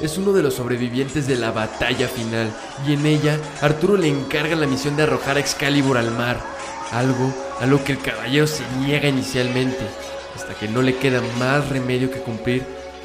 Es 0.00 0.18
uno 0.18 0.32
de 0.32 0.42
los 0.42 0.54
sobrevivientes 0.54 1.28
de 1.28 1.36
la 1.36 1.52
batalla 1.52 2.08
final 2.08 2.50
y 2.88 2.94
en 2.94 3.06
ella 3.06 3.38
Arturo 3.60 3.96
le 3.96 4.08
encarga 4.08 4.56
la 4.56 4.66
misión 4.66 4.96
de 4.96 5.04
arrojar 5.04 5.36
a 5.36 5.40
Excalibur 5.40 5.96
al 5.96 6.10
mar, 6.10 6.40
algo 6.90 7.32
a 7.60 7.66
lo 7.66 7.84
que 7.84 7.92
el 7.92 7.98
caballero 7.98 8.48
se 8.48 8.64
niega 8.80 9.08
inicialmente, 9.08 9.86
hasta 10.34 10.54
que 10.54 10.66
no 10.66 10.82
le 10.82 10.96
queda 10.96 11.22
más 11.38 11.68
remedio 11.68 12.10
que 12.10 12.18
cumplir 12.18 12.64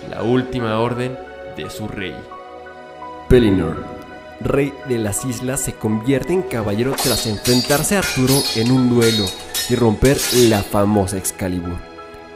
la 0.10 0.24
última 0.24 0.80
orden 0.80 1.16
de 1.56 1.70
su 1.70 1.88
rey. 1.88 2.16
Pellinor, 3.30 3.95
rey 4.42 4.74
de 4.88 4.98
las 4.98 5.26
islas, 5.26 5.62
se 5.62 5.74
convierte 5.74 6.34
en 6.34 6.42
caballero 6.42 6.94
tras 7.02 7.26
enfrentarse 7.28 7.96
a 7.96 8.00
Arturo 8.00 8.34
en 8.56 8.72
un 8.72 8.90
duelo 8.90 9.26
y 9.70 9.76
romper 9.76 10.18
la 10.50 10.62
famosa 10.64 11.18
Excalibur. 11.18 11.78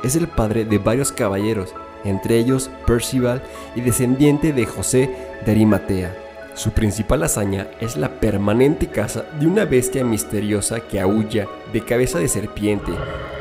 Es 0.03 0.15
el 0.15 0.27
padre 0.27 0.65
de 0.65 0.77
varios 0.77 1.11
caballeros, 1.11 1.73
entre 2.03 2.37
ellos 2.37 2.69
Percival 2.85 3.41
y 3.75 3.81
descendiente 3.81 4.53
de 4.53 4.65
José 4.65 5.09
de 5.45 5.51
Arimatea. 5.51 6.15
Su 6.55 6.71
principal 6.71 7.23
hazaña 7.23 7.67
es 7.79 7.95
la 7.95 8.19
permanente 8.19 8.87
caza 8.87 9.23
de 9.39 9.47
una 9.47 9.65
bestia 9.65 10.03
misteriosa 10.03 10.81
que 10.81 10.99
aúlla 10.99 11.47
de 11.71 11.81
cabeza 11.81 12.19
de 12.19 12.27
serpiente, 12.27 12.91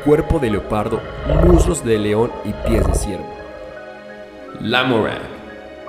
cuerpo 0.05 0.39
de 0.39 0.51
leopardo, 0.51 1.01
muslos 1.45 1.83
de 1.83 1.99
león 1.99 2.31
y 2.45 2.53
pies 2.67 2.87
de 2.87 2.93
ciervo. 2.93 3.33
Lamorak. 4.61 5.21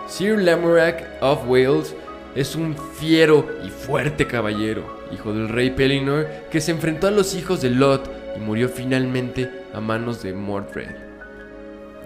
Sir 0.08 0.38
Lamorak 0.38 1.04
of 1.20 1.48
Wales 1.48 1.94
es 2.34 2.54
un 2.56 2.76
fiero 2.76 3.46
y 3.64 3.70
fuerte 3.70 4.26
caballero, 4.26 5.00
hijo 5.12 5.32
del 5.32 5.48
rey 5.48 5.70
Pellinor, 5.70 6.26
que 6.50 6.60
se 6.60 6.70
enfrentó 6.70 7.06
a 7.06 7.10
los 7.10 7.34
hijos 7.34 7.60
de 7.60 7.70
Lot 7.70 8.10
y 8.36 8.40
murió 8.40 8.68
finalmente 8.68 9.50
a 9.72 9.80
manos 9.80 10.22
de 10.22 10.32
Mordred. 10.32 10.90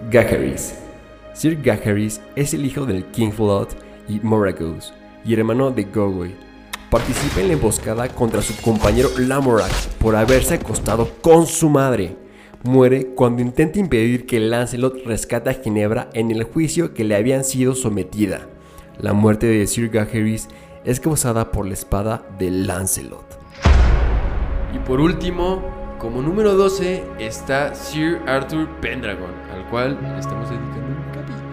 Gaharis. 0.09 0.75
Sir 1.33 1.61
Gaharis 1.61 2.21
es 2.35 2.53
el 2.53 2.65
hijo 2.65 2.85
del 2.85 3.05
King 3.05 3.31
Flood 3.31 3.67
y 4.07 4.19
Moragos 4.21 4.93
y 5.25 5.33
hermano 5.33 5.71
de 5.71 5.83
Gogoi. 5.83 6.35
Participa 6.89 7.41
en 7.41 7.47
la 7.47 7.53
emboscada 7.53 8.07
contra 8.07 8.41
su 8.41 8.55
compañero 8.61 9.09
Lamorak 9.17 9.73
por 9.99 10.15
haberse 10.15 10.55
acostado 10.55 11.09
con 11.21 11.45
su 11.45 11.69
madre. 11.69 12.15
Muere 12.63 13.07
cuando 13.07 13.41
intenta 13.41 13.79
impedir 13.79 14.25
que 14.25 14.39
Lancelot 14.39 15.05
rescate 15.05 15.49
a 15.49 15.53
Ginebra 15.53 16.09
en 16.13 16.31
el 16.31 16.43
juicio 16.43 16.93
que 16.93 17.03
le 17.03 17.15
habían 17.15 17.43
sido 17.43 17.75
sometida. 17.75 18.47
La 18.99 19.13
muerte 19.13 19.47
de 19.47 19.67
Sir 19.67 19.89
Gaheris 19.89 20.47
es 20.85 20.99
causada 20.99 21.51
por 21.51 21.65
la 21.65 21.73
espada 21.73 22.23
de 22.39 22.49
Lancelot. 22.49 23.25
Y 24.73 24.79
por 24.79 25.01
último, 25.01 25.61
como 25.99 26.21
número 26.21 26.55
12 26.55 27.03
está 27.19 27.75
Sir 27.75 28.21
Arthur 28.25 28.69
Pendragon, 28.79 29.31
al 29.51 29.67
cual 29.69 29.99
le 30.01 30.19
estamos 30.19 30.49
dedicando 30.49 30.87
un 30.87 31.11
capítulo. 31.13 31.45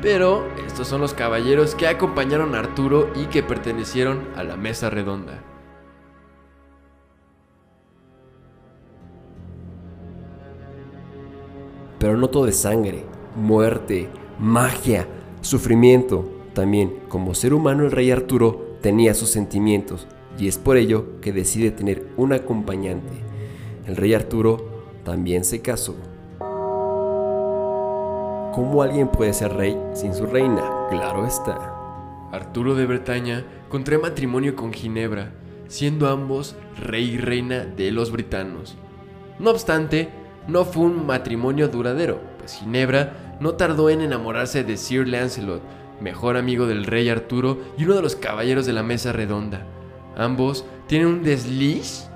Pero 0.00 0.48
estos 0.66 0.88
son 0.88 1.00
los 1.00 1.14
caballeros 1.14 1.74
que 1.74 1.86
acompañaron 1.86 2.54
a 2.54 2.60
Arturo 2.60 3.10
y 3.14 3.26
que 3.26 3.42
pertenecieron 3.42 4.28
a 4.34 4.42
la 4.42 4.56
mesa 4.56 4.90
redonda. 4.90 5.42
Pero 12.00 12.16
no 12.16 12.28
todo 12.28 12.48
es 12.48 12.56
sangre, 12.56 13.04
muerte, 13.36 14.08
magia, 14.40 15.06
sufrimiento. 15.40 16.31
También, 16.54 17.00
como 17.08 17.34
ser 17.34 17.54
humano, 17.54 17.84
el 17.84 17.92
rey 17.92 18.10
Arturo 18.10 18.76
tenía 18.80 19.14
sus 19.14 19.30
sentimientos 19.30 20.06
y 20.38 20.48
es 20.48 20.58
por 20.58 20.76
ello 20.76 21.20
que 21.20 21.32
decide 21.32 21.70
tener 21.70 22.06
un 22.16 22.32
acompañante. 22.32 23.12
El 23.86 23.96
rey 23.96 24.14
Arturo 24.14 24.84
también 25.04 25.44
se 25.44 25.60
casó. 25.60 25.96
¿Cómo 28.52 28.82
alguien 28.82 29.08
puede 29.08 29.32
ser 29.32 29.54
rey 29.54 29.78
sin 29.94 30.14
su 30.14 30.26
reina? 30.26 30.62
Claro 30.90 31.26
está. 31.26 32.28
Arturo 32.32 32.74
de 32.74 32.84
Bretaña 32.86 33.44
contrae 33.70 33.98
matrimonio 33.98 34.54
con 34.56 34.72
Ginebra, 34.72 35.32
siendo 35.68 36.08
ambos 36.08 36.54
rey 36.78 37.12
y 37.12 37.18
reina 37.18 37.64
de 37.64 37.90
los 37.92 38.12
britanos. 38.12 38.76
No 39.38 39.50
obstante, 39.50 40.10
no 40.48 40.66
fue 40.66 40.84
un 40.84 41.06
matrimonio 41.06 41.68
duradero, 41.68 42.20
pues 42.38 42.54
Ginebra 42.54 43.36
no 43.40 43.54
tardó 43.54 43.88
en 43.88 44.02
enamorarse 44.02 44.64
de 44.64 44.76
Sir 44.76 45.08
Lancelot, 45.08 45.62
mejor 46.02 46.36
amigo 46.36 46.66
del 46.66 46.84
rey 46.84 47.08
Arturo 47.08 47.58
y 47.78 47.84
uno 47.84 47.94
de 47.94 48.02
los 48.02 48.16
caballeros 48.16 48.66
de 48.66 48.72
la 48.72 48.82
mesa 48.82 49.12
redonda. 49.12 49.66
Ambos 50.16 50.64
tienen 50.86 51.08
un 51.08 51.22
desliz 51.22 52.08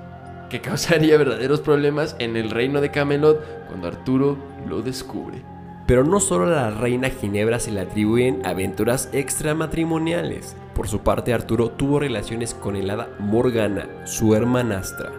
que 0.49 0.61
causaría 0.61 1.17
verdaderos 1.17 1.61
problemas 1.61 2.15
en 2.19 2.37
el 2.37 2.49
reino 2.49 2.81
de 2.81 2.91
Camelot 2.91 3.67
cuando 3.67 3.87
Arturo 3.87 4.37
lo 4.67 4.81
descubre. 4.81 5.41
Pero 5.87 6.03
no 6.03 6.19
solo 6.19 6.45
a 6.45 6.49
la 6.49 6.71
reina 6.71 7.09
Ginebra 7.09 7.59
se 7.59 7.71
le 7.71 7.79
atribuyen 7.79 8.45
aventuras 8.45 9.09
extramatrimoniales. 9.13 10.55
Por 10.75 10.89
su 10.89 10.99
parte, 10.99 11.33
Arturo 11.33 11.71
tuvo 11.71 11.99
relaciones 11.99 12.53
con 12.53 12.75
el 12.75 12.89
hada 12.89 13.09
Morgana, 13.19 13.87
su 14.05 14.35
hermanastra, 14.35 15.13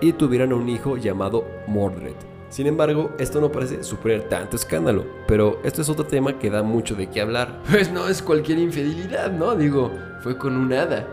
y 0.00 0.12
tuvieron 0.12 0.52
un 0.52 0.68
hijo 0.68 0.96
llamado 0.96 1.44
Mordred. 1.66 2.33
Sin 2.54 2.68
embargo, 2.68 3.10
esto 3.18 3.40
no 3.40 3.50
parece 3.50 3.82
superar 3.82 4.28
tanto 4.28 4.54
escándalo, 4.54 5.04
pero 5.26 5.60
esto 5.64 5.82
es 5.82 5.88
otro 5.88 6.06
tema 6.06 6.38
que 6.38 6.50
da 6.50 6.62
mucho 6.62 6.94
de 6.94 7.08
qué 7.08 7.20
hablar. 7.20 7.60
Pues 7.68 7.90
no 7.90 8.06
es 8.06 8.22
cualquier 8.22 8.58
infidelidad, 8.60 9.32
¿no? 9.32 9.56
Digo, 9.56 9.90
fue 10.20 10.38
con 10.38 10.56
un 10.56 10.72
hada. 10.72 11.04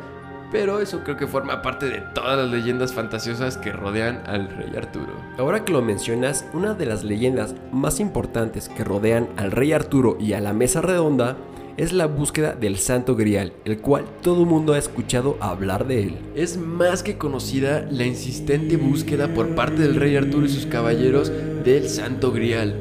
Pero 0.52 0.80
eso 0.82 1.04
creo 1.04 1.18
que 1.18 1.26
forma 1.26 1.64
parte 1.64 1.88
de 1.88 2.02
todas 2.14 2.38
las 2.38 2.52
leyendas 2.52 2.94
fantasiosas 2.94 3.58
que 3.58 3.72
rodean 3.72 4.22
al 4.28 4.50
rey 4.50 4.72
Arturo. 4.78 5.14
Ahora 5.40 5.66
que 5.66 5.74
lo 5.74 5.82
mencionas, 5.82 6.46
una 6.54 6.76
de 6.76 6.86
las 6.86 7.04
leyendas 7.04 7.56
más 7.72 8.00
importantes 8.00 8.70
que 8.70 8.84
rodean 8.84 9.28
al 9.36 9.50
rey 9.50 9.74
Arturo 9.74 10.18
y 10.20 10.34
a 10.34 10.42
la 10.42 10.54
mesa 10.54 10.82
redonda 10.82 11.38
es 11.78 11.94
la 11.94 12.06
búsqueda 12.06 12.54
del 12.54 12.78
Santo 12.78 13.16
Grial, 13.16 13.54
el 13.66 13.80
cual 13.80 14.06
todo 14.22 14.46
mundo 14.46 14.74
ha 14.74 14.78
escuchado 14.78 15.38
hablar 15.40 15.88
de 15.88 16.04
él. 16.04 16.18
Es 16.36 16.58
más 16.58 17.04
que 17.04 17.18
conocida 17.18 17.88
la 17.90 18.06
insistente 18.06 18.78
búsqueda 18.78 19.34
por 19.34 19.56
parte 19.56 19.82
del 19.82 19.96
rey 19.96 20.16
Arturo 20.16 20.46
y 20.46 20.50
sus 20.50 20.66
caballeros 20.66 21.32
del 21.64 21.88
Santo 21.90 22.32
Grial, 22.32 22.76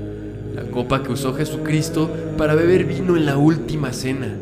la 0.54 0.62
copa 0.70 1.02
que 1.02 1.12
usó 1.12 1.34
Jesucristo 1.34 2.10
para 2.36 2.54
beber 2.54 2.84
vino 2.84 3.16
en 3.16 3.26
la 3.26 3.36
última 3.36 3.92
cena. 3.92 4.36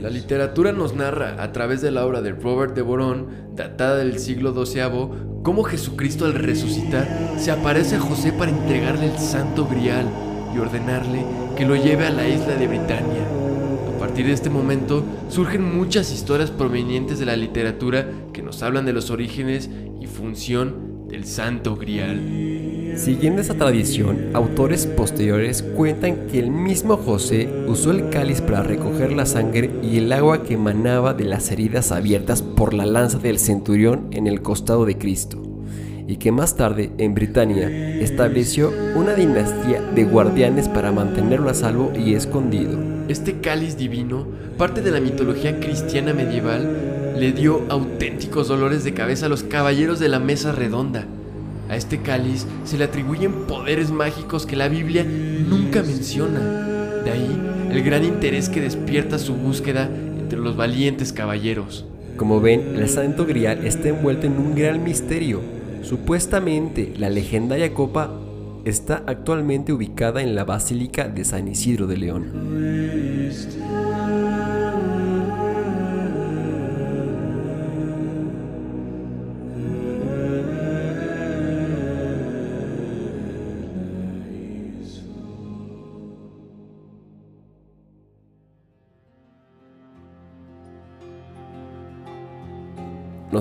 La 0.00 0.10
literatura 0.10 0.72
nos 0.72 0.94
narra, 0.94 1.42
a 1.42 1.52
través 1.52 1.80
de 1.80 1.90
la 1.90 2.04
obra 2.04 2.20
de 2.20 2.32
Robert 2.32 2.74
de 2.74 2.82
Boron, 2.82 3.28
datada 3.54 3.96
del 3.96 4.18
siglo 4.18 4.52
XII, 4.52 5.42
cómo 5.42 5.62
Jesucristo 5.62 6.26
al 6.26 6.34
resucitar 6.34 7.36
se 7.38 7.50
aparece 7.50 7.96
a 7.96 8.00
José 8.00 8.32
para 8.32 8.50
entregarle 8.50 9.06
el 9.06 9.18
santo 9.18 9.66
grial 9.66 10.06
y 10.54 10.58
ordenarle 10.58 11.24
que 11.56 11.64
lo 11.64 11.76
lleve 11.76 12.06
a 12.06 12.10
la 12.10 12.28
isla 12.28 12.54
de 12.54 12.66
Britania. 12.66 13.43
Partir 14.14 14.28
de 14.28 14.34
este 14.34 14.48
momento 14.48 15.02
surgen 15.28 15.76
muchas 15.76 16.12
historias 16.12 16.52
provenientes 16.52 17.18
de 17.18 17.26
la 17.26 17.34
literatura 17.34 18.06
que 18.32 18.42
nos 18.42 18.62
hablan 18.62 18.86
de 18.86 18.92
los 18.92 19.10
orígenes 19.10 19.68
y 20.00 20.06
función 20.06 21.08
del 21.08 21.24
santo 21.24 21.74
grial. 21.74 22.20
Siguiendo 22.94 23.42
esa 23.42 23.54
tradición, 23.54 24.30
autores 24.32 24.86
posteriores 24.86 25.64
cuentan 25.64 26.28
que 26.28 26.38
el 26.38 26.52
mismo 26.52 26.96
José 26.96 27.48
usó 27.66 27.90
el 27.90 28.08
cáliz 28.10 28.40
para 28.40 28.62
recoger 28.62 29.10
la 29.10 29.26
sangre 29.26 29.72
y 29.82 29.98
el 29.98 30.12
agua 30.12 30.44
que 30.44 30.54
emanaba 30.54 31.12
de 31.12 31.24
las 31.24 31.50
heridas 31.50 31.90
abiertas 31.90 32.40
por 32.40 32.72
la 32.72 32.86
lanza 32.86 33.18
del 33.18 33.40
centurión 33.40 34.06
en 34.12 34.28
el 34.28 34.42
costado 34.42 34.86
de 34.86 34.96
Cristo, 34.96 35.42
y 36.06 36.18
que 36.18 36.30
más 36.30 36.56
tarde 36.56 36.92
en 36.98 37.16
Britania 37.16 37.68
estableció 37.98 38.70
una 38.94 39.14
dinastía 39.14 39.82
de 39.82 40.04
guardianes 40.04 40.68
para 40.68 40.92
mantenerlo 40.92 41.50
a 41.50 41.54
salvo 41.54 41.92
y 41.96 42.14
escondido. 42.14 42.93
Este 43.08 43.40
cáliz 43.40 43.76
divino, 43.76 44.26
parte 44.56 44.80
de 44.80 44.90
la 44.90 45.00
mitología 45.00 45.60
cristiana 45.60 46.14
medieval, 46.14 47.14
le 47.18 47.32
dio 47.32 47.62
auténticos 47.68 48.48
dolores 48.48 48.82
de 48.82 48.94
cabeza 48.94 49.26
a 49.26 49.28
los 49.28 49.42
caballeros 49.42 50.00
de 50.00 50.08
la 50.08 50.18
mesa 50.18 50.52
redonda. 50.52 51.04
A 51.68 51.76
este 51.76 52.00
cáliz 52.00 52.46
se 52.64 52.78
le 52.78 52.84
atribuyen 52.84 53.46
poderes 53.46 53.90
mágicos 53.90 54.46
que 54.46 54.56
la 54.56 54.68
Biblia 54.68 55.04
nunca 55.04 55.82
menciona. 55.82 56.40
De 57.04 57.10
ahí 57.10 57.40
el 57.70 57.82
gran 57.82 58.04
interés 58.04 58.48
que 58.48 58.60
despierta 58.60 59.18
su 59.18 59.34
búsqueda 59.34 59.90
entre 60.18 60.38
los 60.38 60.56
valientes 60.56 61.12
caballeros. 61.12 61.84
Como 62.16 62.40
ven, 62.40 62.76
el 62.76 62.88
Santo 62.88 63.26
Grial 63.26 63.66
está 63.66 63.88
envuelto 63.88 64.26
en 64.26 64.38
un 64.38 64.54
gran 64.54 64.82
misterio. 64.82 65.40
Supuestamente, 65.82 66.94
la 66.96 67.10
legendaria 67.10 67.74
copa 67.74 68.10
está 68.64 69.02
actualmente 69.06 69.72
ubicada 69.72 70.22
en 70.22 70.34
la 70.34 70.44
Basílica 70.44 71.08
de 71.08 71.24
San 71.24 71.48
Isidro 71.48 71.86
de 71.86 71.96
León. 71.96 73.83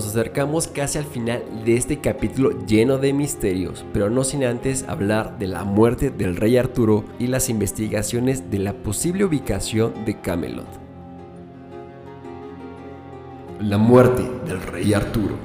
Nos 0.03 0.11
acercamos 0.11 0.67
casi 0.67 0.97
al 0.97 1.05
final 1.05 1.41
de 1.63 1.77
este 1.77 2.01
capítulo 2.01 2.65
lleno 2.65 2.97
de 2.97 3.13
misterios, 3.13 3.85
pero 3.93 4.09
no 4.09 4.25
sin 4.25 4.43
antes 4.43 4.83
hablar 4.89 5.39
de 5.39 5.47
la 5.47 5.63
muerte 5.63 6.09
del 6.09 6.35
rey 6.35 6.57
Arturo 6.57 7.05
y 7.19 7.27
las 7.27 7.47
investigaciones 7.47 8.51
de 8.51 8.59
la 8.59 8.73
posible 8.73 9.23
ubicación 9.23 10.03
de 10.03 10.19
Camelot. 10.19 10.67
La 13.61 13.77
muerte 13.77 14.29
del 14.45 14.61
rey 14.61 14.93
Arturo. 14.93 15.37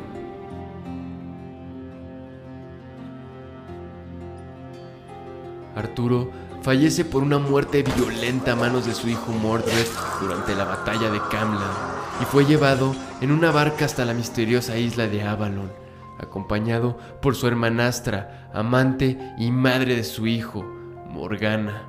Arturo 5.76 6.32
fallece 6.62 7.04
por 7.04 7.22
una 7.22 7.38
muerte 7.38 7.84
violenta 7.84 8.54
a 8.54 8.56
manos 8.56 8.86
de 8.86 8.94
su 8.94 9.08
hijo 9.08 9.30
Mordred 9.30 9.86
durante 10.20 10.56
la 10.56 10.64
batalla 10.64 11.12
de 11.12 11.20
Camlan 11.30 12.07
y 12.20 12.24
fue 12.24 12.44
llevado 12.44 12.94
en 13.20 13.30
una 13.30 13.50
barca 13.50 13.84
hasta 13.84 14.04
la 14.04 14.14
misteriosa 14.14 14.78
isla 14.78 15.06
de 15.06 15.22
Avalon, 15.22 15.70
acompañado 16.18 16.98
por 17.22 17.34
su 17.34 17.46
hermanastra, 17.46 18.50
amante 18.52 19.18
y 19.38 19.50
madre 19.50 19.94
de 19.94 20.04
su 20.04 20.26
hijo, 20.26 20.64
Morgana. 21.08 21.84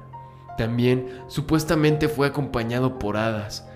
También 0.57 1.07
supuestamente 1.27 2.09
fue 2.09 2.27
acompañado 2.27 2.99
por 2.99 3.17
hadas, 3.17 3.67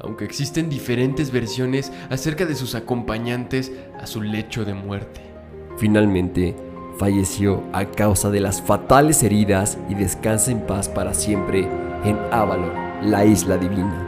aunque 0.00 0.24
existen 0.24 0.68
diferentes 0.68 1.32
versiones 1.32 1.92
acerca 2.10 2.46
de 2.46 2.54
sus 2.54 2.74
acompañantes 2.74 3.72
a 4.00 4.06
su 4.06 4.22
lecho 4.22 4.64
de 4.64 4.74
muerte. 4.74 5.20
Finalmente, 5.76 6.54
falleció 6.98 7.62
a 7.72 7.84
causa 7.86 8.30
de 8.30 8.40
las 8.40 8.60
fatales 8.60 9.22
heridas 9.22 9.78
y 9.88 9.94
descansa 9.94 10.50
en 10.50 10.60
paz 10.66 10.88
para 10.88 11.14
siempre 11.14 11.68
en 12.04 12.18
Avalon, 12.30 12.72
la 13.02 13.24
isla 13.24 13.56
divina, 13.56 14.07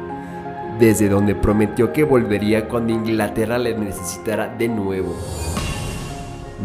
desde 0.80 1.10
donde 1.10 1.34
prometió 1.34 1.92
que 1.92 2.04
volvería 2.04 2.66
cuando 2.66 2.94
Inglaterra 2.94 3.58
le 3.58 3.76
necesitara 3.76 4.48
de 4.48 4.68
nuevo. 4.68 5.14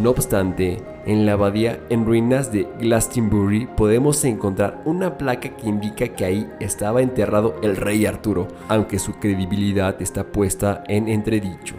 No 0.02 0.10
obstante, 0.10 0.82
en 1.06 1.26
la 1.26 1.34
abadía 1.34 1.80
en 1.90 2.06
ruinas 2.06 2.52
de 2.52 2.68
Glastonbury 2.80 3.68
podemos 3.78 4.24
encontrar 4.24 4.82
una 4.86 5.18
placa 5.18 5.50
que 5.50 5.68
indica 5.68 6.08
que 6.08 6.26
ahí 6.26 6.50
estaba 6.60 7.02
enterrado 7.02 7.56
el 7.62 7.76
rey 7.76 8.06
Arturo, 8.06 8.48
aunque 8.70 9.00
su 9.00 9.14
credibilidad 9.20 10.02
está 10.02 10.24
puesta 10.24 10.84
en 10.88 11.10
entredicho. 11.10 11.76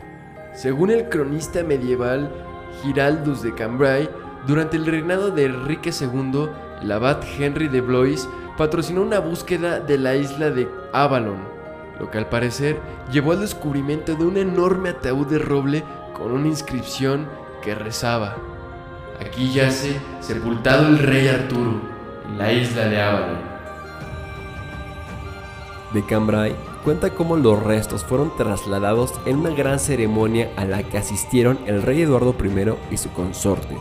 Según 0.54 0.90
el 0.90 1.08
cronista 1.08 1.62
medieval 1.64 2.30
Giraldus 2.82 3.42
de 3.42 3.54
Cambrai, 3.54 4.08
durante 4.46 4.76
el 4.76 4.86
reinado 4.86 5.30
de 5.30 5.46
Enrique 5.46 5.90
II, 5.90 6.48
el 6.82 6.92
abad 6.92 7.18
Henry 7.38 7.68
de 7.68 7.80
Blois 7.80 8.28
patrocinó 8.56 9.02
una 9.02 9.18
búsqueda 9.18 9.80
de 9.80 9.98
la 9.98 10.14
isla 10.14 10.50
de 10.50 10.68
Avalon, 10.92 11.55
lo 11.98 12.10
que 12.10 12.18
al 12.18 12.28
parecer 12.28 12.80
llevó 13.10 13.32
al 13.32 13.40
descubrimiento 13.40 14.14
de 14.14 14.24
un 14.24 14.36
enorme 14.36 14.90
ataúd 14.90 15.26
de 15.26 15.38
roble 15.38 15.84
con 16.14 16.32
una 16.32 16.48
inscripción 16.48 17.26
que 17.62 17.74
rezaba: 17.74 18.36
Aquí 19.20 19.52
yace 19.52 19.98
sepultado 20.20 20.88
el 20.88 20.98
rey 20.98 21.28
Arturo, 21.28 21.80
en 22.28 22.38
la 22.38 22.52
isla 22.52 22.86
de 22.86 23.00
Avalon. 23.00 23.56
de 25.92 26.04
Cambrai 26.04 26.54
cuenta 26.84 27.10
cómo 27.10 27.36
los 27.36 27.62
restos 27.62 28.04
fueron 28.04 28.36
trasladados 28.36 29.14
en 29.24 29.38
una 29.38 29.50
gran 29.50 29.78
ceremonia 29.78 30.50
a 30.56 30.64
la 30.64 30.82
que 30.82 30.98
asistieron 30.98 31.58
el 31.66 31.82
rey 31.82 32.02
Eduardo 32.02 32.34
I 32.38 32.94
y 32.94 32.96
su 32.98 33.10
consorte, 33.12 33.76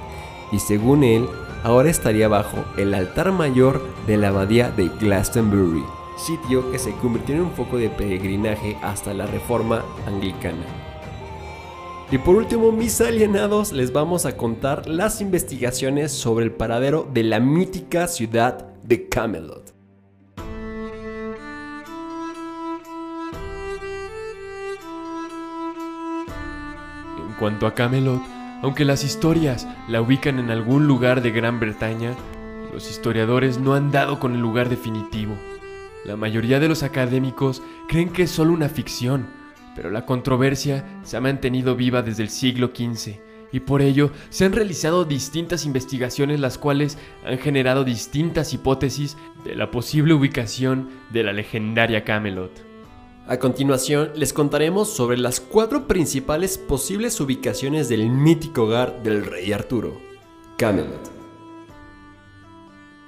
y 0.52 0.60
según 0.60 1.04
él, 1.04 1.28
ahora 1.64 1.90
estaría 1.90 2.28
bajo 2.28 2.64
el 2.78 2.94
altar 2.94 3.32
mayor 3.32 3.82
de 4.08 4.18
la 4.18 4.30
abadía 4.30 4.72
de 4.72 4.90
Glastonbury, 5.00 5.84
sitio 6.18 6.72
que 6.72 6.80
se 6.80 6.94
convirtió 6.94 7.36
en 7.36 7.42
un 7.42 7.52
foco 7.52 7.78
de 7.78 7.90
peregrinaje 7.90 8.78
hasta 8.82 9.14
la 9.14 9.26
reforma 9.26 9.84
anglicana. 10.08 10.66
Y 12.12 12.20
por 12.20 12.36
último, 12.36 12.72
mis 12.72 13.02
alienados, 13.02 13.72
les 13.72 13.92
vamos 13.92 14.26
a 14.26 14.38
contar 14.38 14.88
las 14.88 15.22
investigaciones 15.22 16.12
sobre 16.12 16.46
el 16.46 16.52
paradero 16.52 17.10
de 17.12 17.24
la 17.24 17.40
mítica 17.40 18.08
ciudad 18.08 18.74
de 18.84 19.10
Camelot. 19.10 19.74
En 27.18 27.34
cuanto 27.40 27.66
a 27.66 27.74
Camelot, 27.74 28.22
aunque 28.62 28.86
las 28.86 29.04
historias 29.04 29.68
la 29.88 30.02
ubican 30.02 30.38
en 30.38 30.52
algún 30.52 30.88
lugar 30.88 31.24
de 31.24 31.32
Gran 31.32 31.60
Bretaña, 31.60 32.14
los 32.72 32.90
historiadores 32.90 33.58
no 33.58 33.74
han 33.74 33.92
dado 33.92 34.20
con 34.20 34.36
el 34.36 34.42
lugar 34.42 34.70
definitivo. 34.70 35.36
La 36.06 36.16
mayoría 36.16 36.60
de 36.60 36.68
los 36.68 36.84
académicos 36.84 37.64
creen 37.88 38.10
que 38.10 38.24
es 38.24 38.32
solo 38.32 38.54
una 38.54 38.70
ficción, 38.70 39.28
pero 39.76 39.90
la 39.90 40.06
controversia 40.06 41.02
se 41.04 41.18
ha 41.18 41.22
mantenido 41.22 41.76
viva 41.76 42.04
desde 42.04 42.22
el 42.22 42.30
siglo 42.30 42.72
XV 42.76 43.20
y 43.52 43.62
por 43.62 43.82
ello 43.82 44.12
se 44.30 44.46
han 44.46 44.54
realizado 44.54 45.06
distintas 45.06 45.66
investigaciones 45.66 46.40
las 46.40 46.58
cuales 46.58 46.98
han 47.26 47.38
generado 47.38 47.84
distintas 47.84 48.54
hipótesis 48.54 49.18
de 49.44 49.56
la 49.56 49.72
posible 49.72 50.14
ubicación 50.14 50.90
de 51.12 51.24
la 51.24 51.34
legendaria 51.34 52.04
Camelot. 52.04 52.52
A 53.28 53.40
continuación 53.40 54.12
les 54.16 54.34
contaremos 54.34 54.94
sobre 54.94 55.18
las 55.18 55.40
cuatro 55.40 55.88
principales 55.88 56.58
posibles 56.60 57.20
ubicaciones 57.20 57.90
del 57.90 58.10
mítico 58.10 58.64
hogar 58.64 59.02
del 59.02 59.26
rey 59.26 59.52
Arturo, 59.54 60.00
Camelot. 60.58 61.12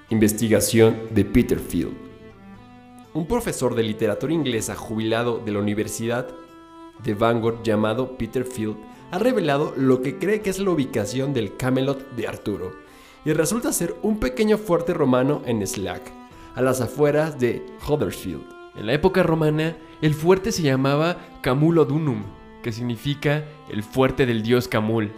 Investigación 0.10 0.96
de 1.12 1.26
Peter 1.26 1.60
Field. 1.60 2.07
Un 3.18 3.26
profesor 3.26 3.74
de 3.74 3.82
literatura 3.82 4.32
inglesa 4.32 4.76
jubilado 4.76 5.42
de 5.44 5.52
la 5.52 5.58
Universidad 5.58 6.28
de 7.04 7.16
Bangor 7.16 7.64
llamado 7.64 8.16
Peter 8.16 8.46
Field 8.46 8.78
ha 9.10 9.18
revelado 9.18 9.74
lo 9.76 10.04
que 10.04 10.20
cree 10.20 10.42
que 10.42 10.52
es 10.52 10.60
la 10.60 10.70
ubicación 10.70 11.34
del 11.34 11.58
Camelot 11.58 12.12
de 12.12 12.28
Arturo 12.28 12.74
y 13.26 13.34
resulta 13.34 13.74
ser 13.74 13.96
un 14.04 14.20
pequeño 14.20 14.60
fuerte 14.60 14.94
romano 14.94 15.42
en 15.48 15.66
Slack, 15.66 16.12
a 16.54 16.62
las 16.62 16.80
afueras 16.80 17.40
de 17.40 17.66
Huddersfield. 17.90 18.44
En 18.76 18.86
la 18.86 18.94
época 18.94 19.24
romana, 19.24 19.76
el 20.04 20.14
fuerte 20.14 20.52
se 20.52 20.62
llamaba 20.62 21.18
Camulodunum, 21.42 22.22
que 22.62 22.72
significa 22.72 23.46
el 23.72 23.82
fuerte 23.82 24.28
del 24.28 24.44
dios 24.44 24.68
Camul. 24.68 25.12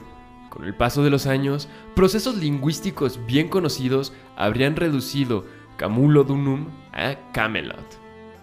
Con 0.49 0.63
el 0.63 0.73
paso 0.73 1.03
de 1.03 1.09
los 1.09 1.27
años, 1.27 1.67
procesos 1.97 2.37
lingüísticos 2.37 3.19
bien 3.25 3.49
conocidos 3.49 4.13
habrían 4.37 4.77
reducido 4.77 5.43
Camulodunum 5.79 6.67
a 6.91 7.31
Camelot. 7.31 7.97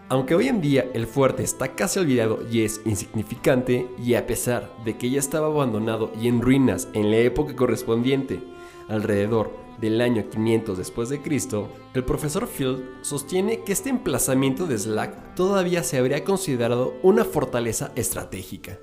Aunque 0.08 0.34
hoy 0.34 0.48
en 0.48 0.62
día 0.62 0.86
el 0.94 1.06
fuerte 1.06 1.42
está 1.42 1.74
casi 1.74 1.98
olvidado 1.98 2.40
y 2.50 2.62
es 2.62 2.80
insignificante, 2.86 3.86
y 4.02 4.14
a 4.14 4.26
pesar 4.26 4.72
de 4.86 4.96
que 4.96 5.10
ya 5.10 5.18
estaba 5.18 5.48
abandonado 5.48 6.10
y 6.18 6.28
en 6.28 6.40
ruinas 6.40 6.88
en 6.94 7.10
la 7.10 7.18
época 7.18 7.54
correspondiente, 7.54 8.40
alrededor 8.88 9.52
del 9.78 10.00
año 10.00 10.30
500 10.30 10.78
después 10.78 11.10
de 11.10 11.20
Cristo, 11.20 11.68
el 11.92 12.04
profesor 12.04 12.46
Field 12.46 12.82
sostiene 13.02 13.64
que 13.64 13.72
este 13.72 13.90
emplazamiento 13.90 14.66
de 14.66 14.78
Slack 14.78 15.34
todavía 15.34 15.82
se 15.82 15.98
habría 15.98 16.24
considerado 16.24 16.94
una 17.02 17.26
fortaleza 17.26 17.92
estratégica. 17.96 18.78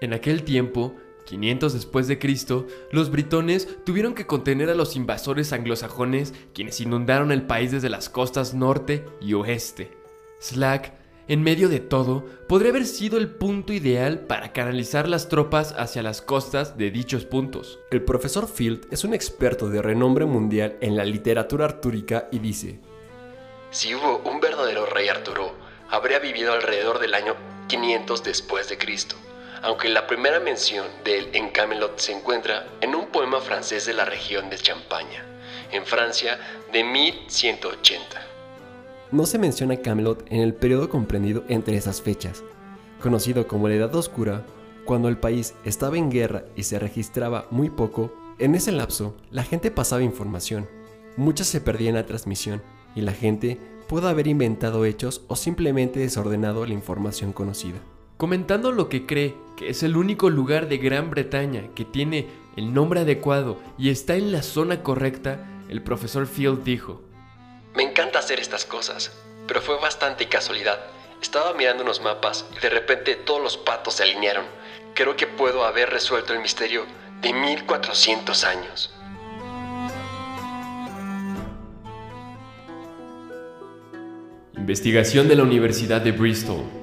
En 0.00 0.12
aquel 0.12 0.44
tiempo, 0.44 0.94
500 1.28 1.74
después 1.74 2.08
de 2.08 2.18
Cristo, 2.18 2.66
los 2.90 3.10
britones 3.10 3.68
tuvieron 3.84 4.14
que 4.14 4.26
contener 4.26 4.70
a 4.70 4.74
los 4.74 4.96
invasores 4.96 5.52
anglosajones 5.52 6.32
quienes 6.54 6.80
inundaron 6.80 7.32
el 7.32 7.42
país 7.42 7.70
desde 7.70 7.90
las 7.90 8.08
costas 8.08 8.54
norte 8.54 9.04
y 9.20 9.34
oeste. 9.34 9.92
Slack, 10.40 10.94
en 11.28 11.42
medio 11.42 11.68
de 11.68 11.80
todo, 11.80 12.24
podría 12.48 12.70
haber 12.70 12.86
sido 12.86 13.18
el 13.18 13.28
punto 13.28 13.74
ideal 13.74 14.20
para 14.20 14.54
canalizar 14.54 15.06
las 15.06 15.28
tropas 15.28 15.74
hacia 15.76 16.02
las 16.02 16.22
costas 16.22 16.78
de 16.78 16.90
dichos 16.90 17.26
puntos. 17.26 17.78
El 17.90 18.02
profesor 18.02 18.48
Field 18.48 18.86
es 18.90 19.04
un 19.04 19.12
experto 19.12 19.68
de 19.68 19.82
renombre 19.82 20.24
mundial 20.24 20.78
en 20.80 20.96
la 20.96 21.04
literatura 21.04 21.66
artúrica 21.66 22.28
y 22.32 22.38
dice, 22.38 22.80
Si 23.70 23.94
hubo 23.94 24.22
un 24.24 24.40
verdadero 24.40 24.86
rey 24.86 25.08
Arturo, 25.08 25.52
habría 25.90 26.20
vivido 26.20 26.54
alrededor 26.54 26.98
del 26.98 27.12
año 27.12 27.34
500 27.68 28.24
después 28.24 28.70
de 28.70 28.78
Cristo, 28.78 29.16
aunque 29.62 29.88
la 29.88 30.06
primera 30.06 30.40
mención 30.40 30.86
de 31.04 31.18
él 31.18 31.28
en 31.32 31.50
Camelot 31.50 31.98
se 31.98 32.12
encuentra 32.12 32.66
en 32.80 32.94
un 32.94 33.06
poema 33.06 33.40
francés 33.40 33.86
de 33.86 33.94
la 33.94 34.04
región 34.04 34.50
de 34.50 34.56
Champaña, 34.56 35.24
en 35.72 35.84
Francia 35.84 36.38
de 36.72 36.84
1180. 36.84 38.22
No 39.10 39.26
se 39.26 39.38
menciona 39.38 39.76
Camelot 39.76 40.24
en 40.30 40.40
el 40.40 40.54
periodo 40.54 40.88
comprendido 40.88 41.44
entre 41.48 41.76
esas 41.76 42.02
fechas, 42.02 42.44
conocido 43.00 43.46
como 43.46 43.68
la 43.68 43.74
Edad 43.74 43.94
Oscura, 43.94 44.44
cuando 44.84 45.08
el 45.08 45.18
país 45.18 45.54
estaba 45.64 45.98
en 45.98 46.10
guerra 46.10 46.44
y 46.56 46.62
se 46.62 46.78
registraba 46.78 47.46
muy 47.50 47.70
poco, 47.70 48.12
en 48.38 48.54
ese 48.54 48.72
lapso 48.72 49.16
la 49.30 49.42
gente 49.42 49.70
pasaba 49.70 50.02
información, 50.02 50.68
muchas 51.16 51.46
se 51.46 51.60
perdía 51.60 51.88
en 51.88 51.96
la 51.96 52.06
transmisión 52.06 52.62
y 52.94 53.00
la 53.00 53.12
gente 53.12 53.58
pudo 53.88 54.08
haber 54.08 54.26
inventado 54.26 54.84
hechos 54.84 55.22
o 55.28 55.36
simplemente 55.36 56.00
desordenado 56.00 56.66
la 56.66 56.74
información 56.74 57.32
conocida. 57.32 57.78
Comentando 58.18 58.72
lo 58.72 58.88
que 58.88 59.06
cree 59.06 59.36
que 59.56 59.70
es 59.70 59.84
el 59.84 59.96
único 59.96 60.28
lugar 60.28 60.66
de 60.66 60.78
Gran 60.78 61.08
Bretaña 61.08 61.68
que 61.76 61.84
tiene 61.84 62.26
el 62.56 62.74
nombre 62.74 62.98
adecuado 63.02 63.60
y 63.78 63.90
está 63.90 64.16
en 64.16 64.32
la 64.32 64.42
zona 64.42 64.82
correcta, 64.82 65.46
el 65.68 65.84
profesor 65.84 66.26
Field 66.26 66.64
dijo, 66.64 67.00
Me 67.76 67.84
encanta 67.84 68.18
hacer 68.18 68.40
estas 68.40 68.64
cosas, 68.64 69.16
pero 69.46 69.62
fue 69.62 69.78
bastante 69.78 70.26
casualidad. 70.28 70.80
Estaba 71.22 71.54
mirando 71.54 71.84
unos 71.84 72.02
mapas 72.02 72.44
y 72.56 72.60
de 72.60 72.70
repente 72.70 73.14
todos 73.14 73.40
los 73.40 73.56
patos 73.56 73.94
se 73.94 74.02
alinearon. 74.02 74.46
Creo 74.94 75.14
que 75.14 75.28
puedo 75.28 75.64
haber 75.64 75.88
resuelto 75.88 76.32
el 76.32 76.40
misterio 76.40 76.86
de 77.22 77.32
1400 77.32 78.42
años. 78.42 78.92
Investigación 84.56 85.28
de 85.28 85.36
la 85.36 85.44
Universidad 85.44 86.00
de 86.00 86.10
Bristol. 86.10 86.77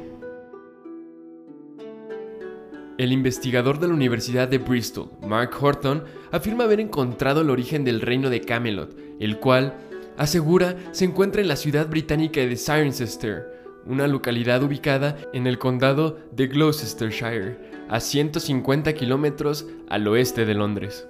El 2.97 3.12
investigador 3.12 3.79
de 3.79 3.89
la 3.89 3.93
Universidad 3.93 4.47
de 4.47 4.58
Bristol, 4.58 5.12
Mark 5.21 5.51
Horton, 5.60 6.05
afirma 6.31 6.63
haber 6.63 6.79
encontrado 6.79 7.41
el 7.41 7.49
origen 7.49 7.84
del 7.84 7.99
reino 7.99 8.29
de 8.29 8.39
Camelot, 8.39 8.95
el 9.19 9.38
cual, 9.39 9.73
asegura, 10.17 10.77
se 10.91 11.03
encuentra 11.03 11.41
en 11.41 11.49
la 11.49 11.58
ciudad 11.58 11.88
británica 11.88 12.39
de 12.39 12.55
Cirencester, 12.55 13.81
una 13.86 14.08
localidad 14.08 14.63
ubicada 14.63 15.17
en 15.34 15.45
el 15.45 15.60
condado 15.60 16.19
de 16.31 16.47
Gloucestershire, 16.47 17.58
a 17.89 17.99
150 17.99 18.93
kilómetros 18.93 19.65
al 19.89 20.08
oeste 20.08 20.45
de 20.45 20.53
Londres. 20.53 21.05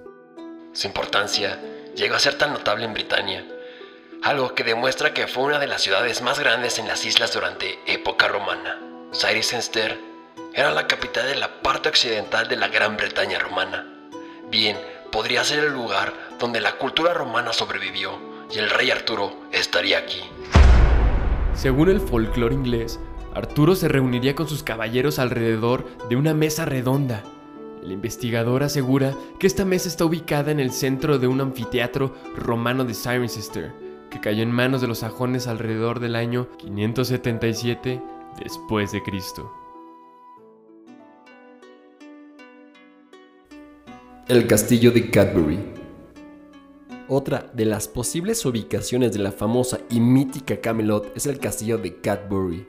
Su 0.74 0.88
importancia 0.88 1.60
llegó 1.96 2.16
a 2.16 2.20
ser 2.20 2.36
tan 2.36 2.52
notable 2.52 2.86
en 2.86 2.96
Britania, 2.96 3.46
algo 4.24 4.56
que 4.56 4.64
demuestra 4.64 5.14
que 5.14 5.28
fue 5.28 5.44
una 5.44 5.60
de 5.60 5.68
las 5.68 5.84
ciudades 5.84 6.24
más 6.24 6.40
grandes 6.40 6.80
en 6.80 6.88
las 6.88 7.06
islas 7.06 7.32
durante 7.32 7.78
época 7.86 8.28
romana. 8.28 8.82
Cirencester 9.14 10.15
era 10.54 10.72
la 10.72 10.88
capital 10.88 11.28
de 11.28 11.36
la 11.36 11.62
parte 11.62 11.90
occidental 11.90 12.48
de 12.48 12.56
la 12.56 12.70
Gran 12.70 12.96
Bretaña 12.96 13.40
romana. 13.40 13.86
Bien, 14.50 14.78
podría 15.12 15.44
ser 15.44 15.66
el 15.66 15.74
lugar 15.74 16.14
donde 16.40 16.62
la 16.62 16.78
cultura 16.78 17.14
romana 17.14 17.52
sobrevivió 17.52 18.12
y 18.54 18.60
el 18.60 18.70
rey 18.70 18.92
Arturo 18.92 19.34
estaría 19.52 19.98
aquí. 19.98 20.22
Según 21.54 21.90
el 21.90 22.00
folclore 22.00 22.56
inglés, 22.56 23.00
Arturo 23.34 23.76
se 23.76 23.90
reuniría 23.90 24.34
con 24.36 24.48
sus 24.48 24.64
caballeros 24.64 25.20
alrededor 25.20 25.86
de 26.08 26.16
una 26.16 26.34
mesa 26.34 26.64
redonda. 26.64 27.24
El 27.84 27.92
investigador 27.92 28.64
asegura 28.64 29.14
que 29.40 29.48
esta 29.48 29.66
mesa 29.66 29.90
está 29.90 30.06
ubicada 30.06 30.52
en 30.52 30.60
el 30.60 30.72
centro 30.72 31.20
de 31.20 31.28
un 31.28 31.42
anfiteatro 31.42 32.16
romano 32.36 32.86
de 32.86 32.94
Cirencester, 32.94 33.74
que 34.10 34.22
cayó 34.22 34.42
en 34.42 34.52
manos 34.52 34.80
de 34.80 34.88
los 34.88 35.00
sajones 35.00 35.48
alrededor 35.48 36.00
del 36.00 36.16
año 36.16 36.48
577 36.60 38.02
después 38.42 38.92
de 38.92 39.04
Cristo. 39.04 39.65
El 44.28 44.48
castillo 44.48 44.90
de 44.90 45.12
Cadbury. 45.12 45.60
Otra 47.08 47.52
de 47.54 47.64
las 47.64 47.88
posibles 47.88 48.44
ubicaciones 48.44 49.14
de 49.14 49.20
la 49.20 49.32
famosa 49.32 49.82
y 49.88 50.00
mítica 50.00 50.60
Camelot 50.60 51.16
es 51.16 51.28
el 51.28 51.38
castillo 51.38 51.78
de 51.78 51.98
Cadbury. 51.98 52.68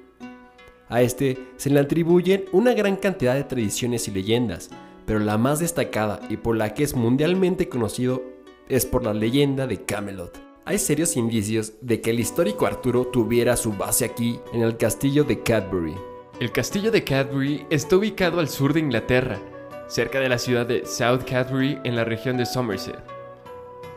A 0.90 1.00
este 1.00 1.38
se 1.56 1.70
le 1.70 1.80
atribuyen 1.80 2.44
una 2.52 2.74
gran 2.74 2.96
cantidad 2.96 3.34
de 3.34 3.44
tradiciones 3.44 4.06
y 4.06 4.10
leyendas, 4.10 4.68
pero 5.06 5.18
la 5.18 5.38
más 5.38 5.60
destacada 5.60 6.20
y 6.28 6.36
por 6.36 6.58
la 6.58 6.74
que 6.74 6.82
es 6.82 6.94
mundialmente 6.94 7.70
conocido 7.70 8.22
es 8.68 8.84
por 8.84 9.02
la 9.02 9.14
leyenda 9.14 9.66
de 9.66 9.82
Camelot. 9.82 10.38
Hay 10.66 10.78
serios 10.78 11.16
indicios 11.16 11.72
de 11.80 12.02
que 12.02 12.10
el 12.10 12.20
histórico 12.20 12.66
Arturo 12.66 13.06
tuviera 13.06 13.56
su 13.56 13.72
base 13.72 14.04
aquí, 14.04 14.38
en 14.52 14.60
el 14.60 14.76
castillo 14.76 15.24
de 15.24 15.42
Cadbury. 15.42 15.94
El 16.38 16.52
castillo 16.52 16.90
de 16.90 17.02
Cadbury 17.02 17.64
está 17.70 17.96
ubicado 17.96 18.40
al 18.40 18.50
sur 18.50 18.74
de 18.74 18.80
Inglaterra, 18.80 19.40
cerca 19.88 20.20
de 20.20 20.28
la 20.28 20.38
ciudad 20.38 20.66
de 20.66 20.84
South 20.84 21.22
Cadbury 21.28 21.78
en 21.84 21.96
la 21.96 22.04
región 22.04 22.36
de 22.36 22.46
Somerset. 22.46 22.98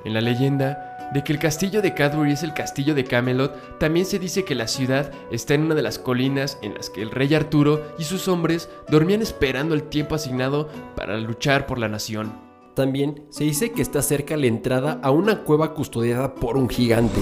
En 0.05 0.13
la 0.13 0.21
leyenda 0.21 0.89
de 1.13 1.23
que 1.23 1.33
el 1.33 1.39
castillo 1.39 1.81
de 1.81 1.93
Cadbury 1.93 2.33
es 2.33 2.43
el 2.43 2.53
castillo 2.53 2.93
de 2.93 3.03
Camelot, 3.03 3.79
también 3.79 4.05
se 4.05 4.19
dice 4.19 4.43
que 4.43 4.55
la 4.55 4.67
ciudad 4.67 5.11
está 5.31 5.55
en 5.55 5.63
una 5.63 5.75
de 5.75 5.81
las 5.81 5.97
colinas 5.97 6.59
en 6.61 6.75
las 6.75 6.89
que 6.89 7.01
el 7.01 7.11
rey 7.11 7.33
Arturo 7.33 7.81
y 7.97 8.03
sus 8.03 8.27
hombres 8.27 8.69
dormían 8.89 9.21
esperando 9.21 9.73
el 9.73 9.83
tiempo 9.83 10.15
asignado 10.15 10.69
para 10.95 11.17
luchar 11.17 11.65
por 11.65 11.79
la 11.79 11.89
nación. 11.89 12.31
También 12.75 13.25
se 13.29 13.43
dice 13.43 13.71
que 13.71 13.81
está 13.81 14.01
cerca 14.01 14.37
la 14.37 14.45
entrada 14.45 14.99
a 15.01 15.11
una 15.11 15.43
cueva 15.43 15.73
custodiada 15.73 16.35
por 16.35 16.55
un 16.55 16.69
gigante 16.69 17.19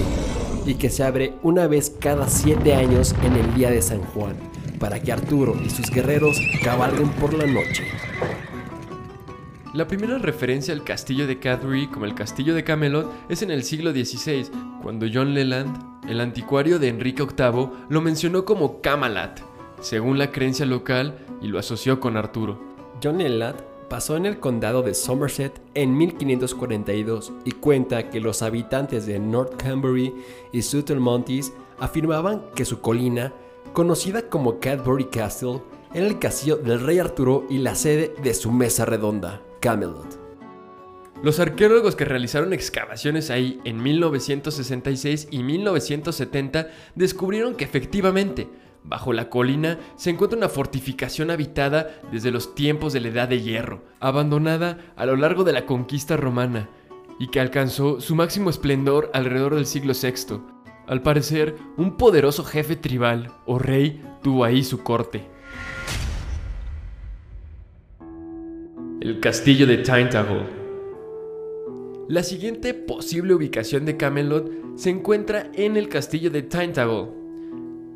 y 0.66 0.74
que 0.74 0.90
se 0.90 1.02
abre 1.02 1.34
una 1.42 1.66
vez 1.66 1.90
cada 1.98 2.28
siete 2.28 2.74
años 2.74 3.14
en 3.24 3.34
el 3.36 3.54
día 3.54 3.70
de 3.70 3.80
San 3.80 4.02
Juan, 4.02 4.36
para 4.78 5.00
que 5.00 5.12
Arturo 5.12 5.56
y 5.64 5.70
sus 5.70 5.90
guerreros 5.90 6.38
cabalguen 6.62 7.08
por 7.12 7.32
la 7.32 7.46
noche. 7.46 7.84
La 9.74 9.86
primera 9.86 10.16
referencia 10.16 10.72
al 10.72 10.82
castillo 10.82 11.26
de 11.26 11.38
Cadbury 11.38 11.88
como 11.88 12.06
el 12.06 12.14
castillo 12.14 12.54
de 12.54 12.64
Camelot 12.64 13.12
es 13.28 13.42
en 13.42 13.50
el 13.50 13.62
siglo 13.62 13.92
XVI, 13.92 14.46
cuando 14.82 15.06
John 15.12 15.34
Leland, 15.34 16.08
el 16.08 16.20
anticuario 16.20 16.78
de 16.78 16.88
Enrique 16.88 17.22
VIII, 17.22 17.68
lo 17.90 18.00
mencionó 18.00 18.46
como 18.46 18.80
Camelot, 18.80 19.42
según 19.80 20.18
la 20.18 20.30
creencia 20.32 20.64
local, 20.64 21.18
y 21.42 21.48
lo 21.48 21.58
asoció 21.58 22.00
con 22.00 22.16
Arturo. 22.16 22.58
John 23.02 23.18
Leland 23.18 23.60
pasó 23.90 24.16
en 24.16 24.24
el 24.24 24.40
condado 24.40 24.82
de 24.82 24.94
Somerset 24.94 25.60
en 25.74 25.96
1542 25.98 27.32
y 27.44 27.52
cuenta 27.52 28.08
que 28.08 28.20
los 28.20 28.40
habitantes 28.40 29.04
de 29.04 29.18
North 29.18 29.62
Cambury 29.62 30.14
y 30.50 30.62
Sutton 30.62 30.98
Monteys 30.98 31.52
afirmaban 31.78 32.42
que 32.54 32.64
su 32.64 32.80
colina, 32.80 33.34
conocida 33.74 34.30
como 34.30 34.60
Cadbury 34.60 35.04
Castle, 35.04 35.60
era 35.92 36.06
el 36.06 36.18
castillo 36.18 36.56
del 36.56 36.80
rey 36.80 36.98
Arturo 36.98 37.44
y 37.50 37.58
la 37.58 37.74
sede 37.74 38.14
de 38.22 38.34
su 38.34 38.50
mesa 38.50 38.84
redonda, 38.84 39.42
Camelot. 39.60 40.18
Los 41.22 41.40
arqueólogos 41.40 41.96
que 41.96 42.04
realizaron 42.04 42.52
excavaciones 42.52 43.30
ahí 43.30 43.60
en 43.64 43.82
1966 43.82 45.28
y 45.32 45.42
1970 45.42 46.68
descubrieron 46.94 47.56
que 47.56 47.64
efectivamente, 47.64 48.48
bajo 48.84 49.12
la 49.12 49.28
colina 49.28 49.80
se 49.96 50.10
encuentra 50.10 50.38
una 50.38 50.48
fortificación 50.48 51.32
habitada 51.32 51.90
desde 52.12 52.30
los 52.30 52.54
tiempos 52.54 52.92
de 52.92 53.00
la 53.00 53.08
Edad 53.08 53.28
de 53.28 53.40
Hierro, 53.40 53.82
abandonada 53.98 54.78
a 54.94 55.06
lo 55.06 55.16
largo 55.16 55.42
de 55.42 55.52
la 55.52 55.66
conquista 55.66 56.16
romana, 56.16 56.68
y 57.18 57.28
que 57.28 57.40
alcanzó 57.40 58.00
su 58.00 58.14
máximo 58.14 58.48
esplendor 58.48 59.10
alrededor 59.12 59.56
del 59.56 59.66
siglo 59.66 59.94
VI. 60.00 60.40
Al 60.86 61.02
parecer, 61.02 61.56
un 61.76 61.96
poderoso 61.96 62.44
jefe 62.44 62.76
tribal 62.76 63.32
o 63.44 63.58
rey 63.58 64.00
tuvo 64.22 64.44
ahí 64.44 64.62
su 64.62 64.84
corte. 64.84 65.26
El 69.00 69.20
castillo 69.20 69.64
de 69.64 69.78
Tintagel 69.78 70.42
la 72.08 72.22
siguiente 72.22 72.72
posible 72.72 73.34
ubicación 73.34 73.84
de 73.84 73.98
Camelot 73.98 74.50
se 74.76 74.88
encuentra 74.88 75.52
en 75.54 75.76
el 75.76 75.90
castillo 75.90 76.30
de 76.30 76.42
Tintagel. 76.42 77.08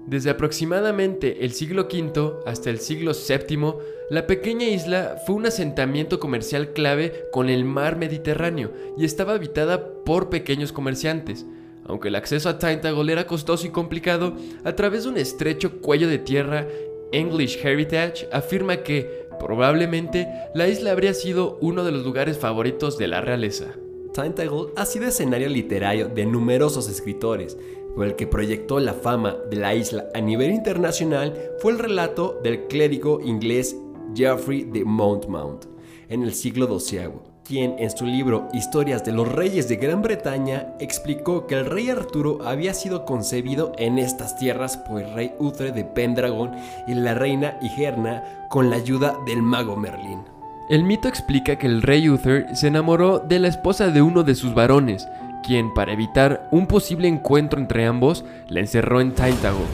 Desde 0.07 0.29
aproximadamente 0.29 1.45
el 1.45 1.53
siglo 1.53 1.89
V 1.91 2.35
hasta 2.45 2.69
el 2.69 2.79
siglo 2.79 3.13
VII, 3.13 3.73
la 4.11 4.27
pequeña 4.27 4.67
isla 4.67 5.17
fue 5.27 5.35
un 5.35 5.47
asentamiento 5.47 6.21
comercial 6.21 6.75
clave 6.75 7.25
con 7.33 7.49
el 7.49 7.65
mar 7.65 7.97
Mediterráneo 7.97 8.71
y 8.99 9.07
estaba 9.07 9.33
habitada 9.33 10.05
por 10.05 10.29
pequeños 10.29 10.73
comerciantes. 10.73 11.47
Aunque 11.87 12.09
el 12.09 12.17
acceso 12.17 12.49
a 12.51 12.59
Tintagel 12.59 13.09
era 13.09 13.27
costoso 13.27 13.67
y 13.67 13.71
complicado, 13.71 14.37
a 14.63 14.77
través 14.77 15.05
de 15.05 15.09
un 15.09 15.17
estrecho 15.17 15.81
cuello 15.81 16.07
de 16.07 16.19
tierra, 16.19 16.67
English 17.13 17.59
Heritage 17.63 18.29
afirma 18.33 18.79
que, 18.79 19.22
probablemente, 19.43 20.29
la 20.55 20.69
isla 20.69 20.93
habría 20.93 21.15
sido 21.15 21.59
uno 21.61 21.85
de 21.85 21.93
los 21.93 22.05
lugares 22.05 22.39
favoritos 22.39 22.97
de 22.97 23.09
la 23.09 23.21
realeza. 23.21 23.67
Tintagel 24.15 24.69
ha 24.77 24.87
sido 24.87 25.07
escenario 25.07 25.49
literario 25.49 26.09
de 26.09 26.27
numerosos 26.27 26.89
escritores, 26.89 27.57
pero 27.95 28.05
el 28.05 28.17
que 28.17 28.27
proyectó 28.27 28.79
la 28.81 28.95
fama 28.95 29.37
de 29.51 29.57
la 29.57 29.75
isla 29.75 30.07
a 30.15 30.21
nivel 30.21 30.51
internacional 30.51 31.35
fue 31.61 31.73
el 31.73 31.79
relato 31.79 32.39
del 32.43 32.67
clérigo 32.67 33.21
inglés 33.21 33.77
Geoffrey 34.15 34.65
de 34.65 34.85
Monmouth 34.85 35.67
en 36.09 36.23
el 36.23 36.35
siglo 36.35 36.79
XII, 36.79 37.11
quien 37.45 37.77
en 37.79 37.91
su 37.91 38.05
libro 38.05 38.49
Historias 38.53 39.05
de 39.05 39.13
los 39.13 39.31
Reyes 39.31 39.69
de 39.69 39.77
Gran 39.77 40.03
Bretaña 40.03 40.75
explicó 40.79 41.47
que 41.47 41.55
el 41.55 41.67
rey 41.67 41.89
Arturo 41.89 42.39
había 42.45 42.75
sido 42.75 43.05
concebido 43.05 43.73
en 43.79 43.99
estas 43.99 44.39
tierras 44.39 44.77
por 44.77 45.01
el 45.01 45.15
rey 45.15 45.33
Uther 45.39 45.73
de 45.73 45.85
Pendragon 45.85 46.53
y 46.87 46.95
la 46.95 47.15
reina 47.15 47.59
Igerna 47.63 48.42
con 48.53 48.69
la 48.69 48.77
ayuda 48.77 49.19
del 49.25 49.43
mago 49.43 49.79
Merlín. 49.79 50.25
El 50.69 50.85
mito 50.85 51.09
explica 51.09 51.57
que 51.57 51.67
el 51.67 51.81
rey 51.81 52.11
Uther 52.11 52.55
se 52.55 52.69
enamoró 52.69 53.19
de 53.19 53.39
la 53.39 53.49
esposa 53.49 53.89
de 53.89 54.03
uno 54.03 54.25
de 54.25 54.35
sus 54.35 54.53
varones, 54.53 55.09
quien, 55.43 55.73
para 55.73 55.95
evitar 55.95 56.51
un 56.53 56.67
posible 56.67 57.09
encuentro 57.09 57.59
entre 57.59 57.87
ambos, 57.87 58.27
la 58.51 58.61
encerró 58.61 59.01
en 59.01 59.13
Tintagel. 59.13 59.65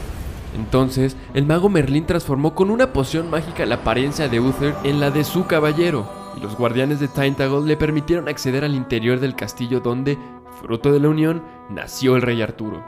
Entonces, 0.55 1.17
el 1.33 1.45
mago 1.45 1.67
Merlín 1.67 2.05
transformó 2.05 2.55
con 2.55 2.71
una 2.71 2.93
poción 2.93 3.29
mágica 3.29 3.65
la 3.65 3.75
apariencia 3.75 4.29
de 4.29 4.39
Uther 4.39 4.73
en 4.85 5.01
la 5.01 5.11
de 5.11 5.25
su 5.25 5.45
caballero, 5.45 6.09
y 6.37 6.39
los 6.39 6.55
guardianes 6.55 7.01
de 7.01 7.09
Tintagel 7.09 7.67
le 7.67 7.75
permitieron 7.75 8.29
acceder 8.29 8.63
al 8.63 8.75
interior 8.75 9.19
del 9.19 9.35
castillo 9.35 9.81
donde, 9.81 10.17
fruto 10.61 10.93
de 10.93 11.01
la 11.01 11.09
unión, 11.09 11.43
nació 11.69 12.15
el 12.15 12.21
rey 12.21 12.41
Arturo. 12.41 12.81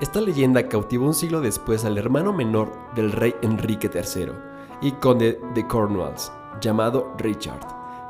Esta 0.00 0.22
leyenda 0.22 0.66
cautivó 0.66 1.04
un 1.04 1.14
siglo 1.14 1.42
después 1.42 1.84
al 1.84 1.98
hermano 1.98 2.32
menor 2.32 2.72
del 2.94 3.12
rey 3.12 3.34
Enrique 3.42 3.90
III 3.92 4.55
y 4.80 4.92
conde 4.92 5.40
de 5.54 5.66
Cornwalls, 5.66 6.32
llamado 6.60 7.14
Richard, 7.18 7.60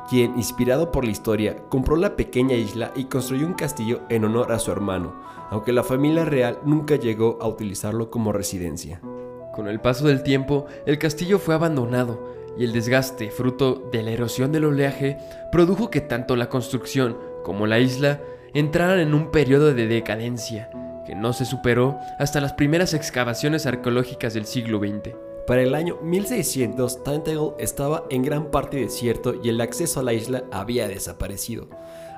quien, 0.09 0.37
inspirado 0.37 0.93
por 0.93 1.05
la 1.05 1.11
historia, 1.11 1.57
compró 1.69 1.97
la 1.97 2.17
pequeña 2.17 2.55
isla 2.55 2.93
y 2.95 3.05
construyó 3.05 3.47
un 3.47 3.55
castillo 3.55 4.01
en 4.09 4.25
honor 4.25 4.53
a 4.53 4.59
su 4.59 4.71
hermano, 4.71 5.15
aunque 5.51 5.73
la 5.73 5.83
familia 5.83 6.25
real 6.25 6.59
nunca 6.65 6.97
llegó 6.97 7.39
a 7.41 7.49
utilizarlo 7.49 8.11
como 8.11 8.33
residencia. 8.33 9.01
Con 9.55 9.69
el 9.69 9.81
paso 9.81 10.07
del 10.07 10.23
tiempo, 10.23 10.67
el 10.85 10.99
castillo 10.99 11.39
fue 11.39 11.55
abandonado 11.55 12.35
y 12.59 12.65
el 12.65 12.73
desgaste, 12.73 13.31
fruto 13.31 13.89
de 13.93 14.03
la 14.03 14.11
erosión 14.11 14.53
del 14.53 14.65
oleaje, 14.65 15.19
produjo 15.53 15.91
que 15.91 16.01
tanto 16.01 16.37
la 16.37 16.49
construcción 16.49 17.17
como 17.43 17.67
la 17.67 17.79
isla 17.79 18.21
entraran 18.55 19.01
en 19.01 19.15
un 19.15 19.31
periodo 19.31 19.75
de 19.75 19.87
decadencia 19.87 20.71
que 21.07 21.15
no 21.15 21.33
se 21.33 21.45
superó 21.45 21.99
hasta 22.19 22.41
las 22.41 22.53
primeras 22.55 22.93
excavaciones 22.93 23.67
arqueológicas 23.67 24.35
del 24.35 24.45
siglo 24.45 24.79
XX. 24.79 25.26
Para 25.47 25.63
el 25.63 25.77
año 25.77 25.97
1600, 26.03 27.05
Tintagel 27.05 27.53
estaba 27.61 28.05
en 28.11 28.23
gran 28.23 28.51
parte 28.51 28.79
desierto 28.79 29.35
y 29.41 29.49
el 29.49 29.61
acceso 29.61 30.01
a 30.01 30.03
la 30.03 30.13
isla 30.13 30.43
había 30.51 30.89
desaparecido. 30.89 31.69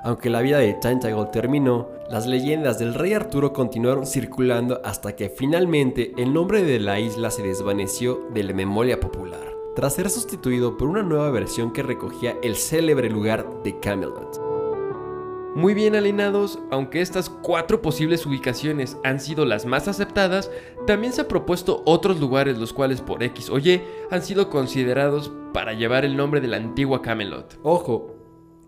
Aunque 0.03 0.31
la 0.31 0.41
vida 0.41 0.57
de 0.57 0.73
Tintagel 0.73 1.29
terminó, 1.31 1.89
las 2.09 2.25
leyendas 2.25 2.79
del 2.79 2.95
rey 2.95 3.13
Arturo 3.13 3.53
continuaron 3.53 4.07
circulando 4.07 4.81
hasta 4.83 5.15
que 5.15 5.29
finalmente 5.29 6.11
el 6.17 6.33
nombre 6.33 6.63
de 6.63 6.79
la 6.79 6.99
isla 6.99 7.29
se 7.29 7.43
desvaneció 7.43 8.19
de 8.33 8.43
la 8.43 8.53
memoria 8.53 8.99
popular, 8.99 9.53
tras 9.75 9.93
ser 9.93 10.09
sustituido 10.09 10.75
por 10.75 10.87
una 10.87 11.03
nueva 11.03 11.29
versión 11.29 11.71
que 11.71 11.83
recogía 11.83 12.35
el 12.41 12.55
célebre 12.55 13.11
lugar 13.11 13.61
de 13.63 13.79
Camelot. 13.79 14.48
Muy 15.55 15.73
bien 15.73 15.95
alineados, 15.95 16.59
aunque 16.69 17.01
estas 17.01 17.29
cuatro 17.29 17.81
posibles 17.81 18.25
ubicaciones 18.25 18.97
han 19.03 19.19
sido 19.19 19.45
las 19.45 19.65
más 19.65 19.87
aceptadas, 19.87 20.51
también 20.85 21.11
se 21.11 21.21
han 21.21 21.27
propuesto 21.27 21.81
otros 21.85 22.19
lugares 22.19 22.59
los 22.59 22.71
cuales 22.71 23.01
por 23.01 23.23
X 23.23 23.49
o 23.49 23.57
Y 23.57 23.81
han 24.11 24.21
sido 24.21 24.49
considerados 24.49 25.31
para 25.51 25.73
llevar 25.73 26.05
el 26.05 26.15
nombre 26.15 26.39
de 26.39 26.49
la 26.49 26.57
antigua 26.57 27.01
Camelot. 27.01 27.59
Ojo, 27.63 28.18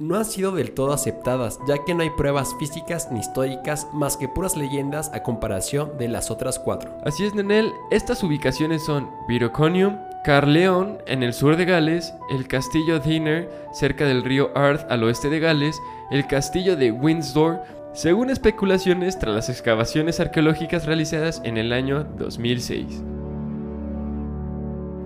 no 0.02 0.18
han 0.18 0.26
sido 0.26 0.52
del 0.52 0.72
todo 0.72 0.94
aceptadas, 0.94 1.60
ya 1.68 1.78
que 1.86 1.94
no 1.94 2.02
hay 2.02 2.10
pruebas 2.10 2.56
físicas 2.60 3.10
ni 3.12 3.20
históricas 3.20 3.88
más 3.94 4.18
que 4.18 4.28
puras 4.28 4.58
leyendas 4.58 5.12
a 5.14 5.22
comparación 5.22 5.98
de 5.98 6.08
las 6.08 6.32
otras 6.32 6.58
cuatro. 6.58 6.92
Así 7.06 7.24
es, 7.24 7.36
Nenel, 7.36 7.72
estas 7.92 8.24
ubicaciones 8.24 8.84
son 8.84 9.10
Viroconium, 9.28 9.98
Carleon 10.24 10.98
en 11.06 11.24
el 11.24 11.34
sur 11.34 11.56
de 11.56 11.66
Gales, 11.66 12.14
el 12.32 12.48
castillo 12.48 13.00
Dinner 13.00 13.50
cerca 13.74 14.06
del 14.06 14.24
río 14.24 14.50
Arth 14.56 14.90
al 14.90 15.04
oeste 15.04 15.30
de 15.30 15.40
Gales, 15.40 15.80
el 16.10 16.26
castillo 16.28 16.76
de 16.76 16.92
Windsor, 16.92 17.62
según 17.94 18.30
especulaciones 18.30 19.20
tras 19.20 19.36
las 19.36 19.50
excavaciones 19.50 20.20
arqueológicas 20.20 20.86
realizadas 20.86 21.42
en 21.44 21.58
el 21.58 21.74
año 21.74 22.04
2006. 22.04 23.04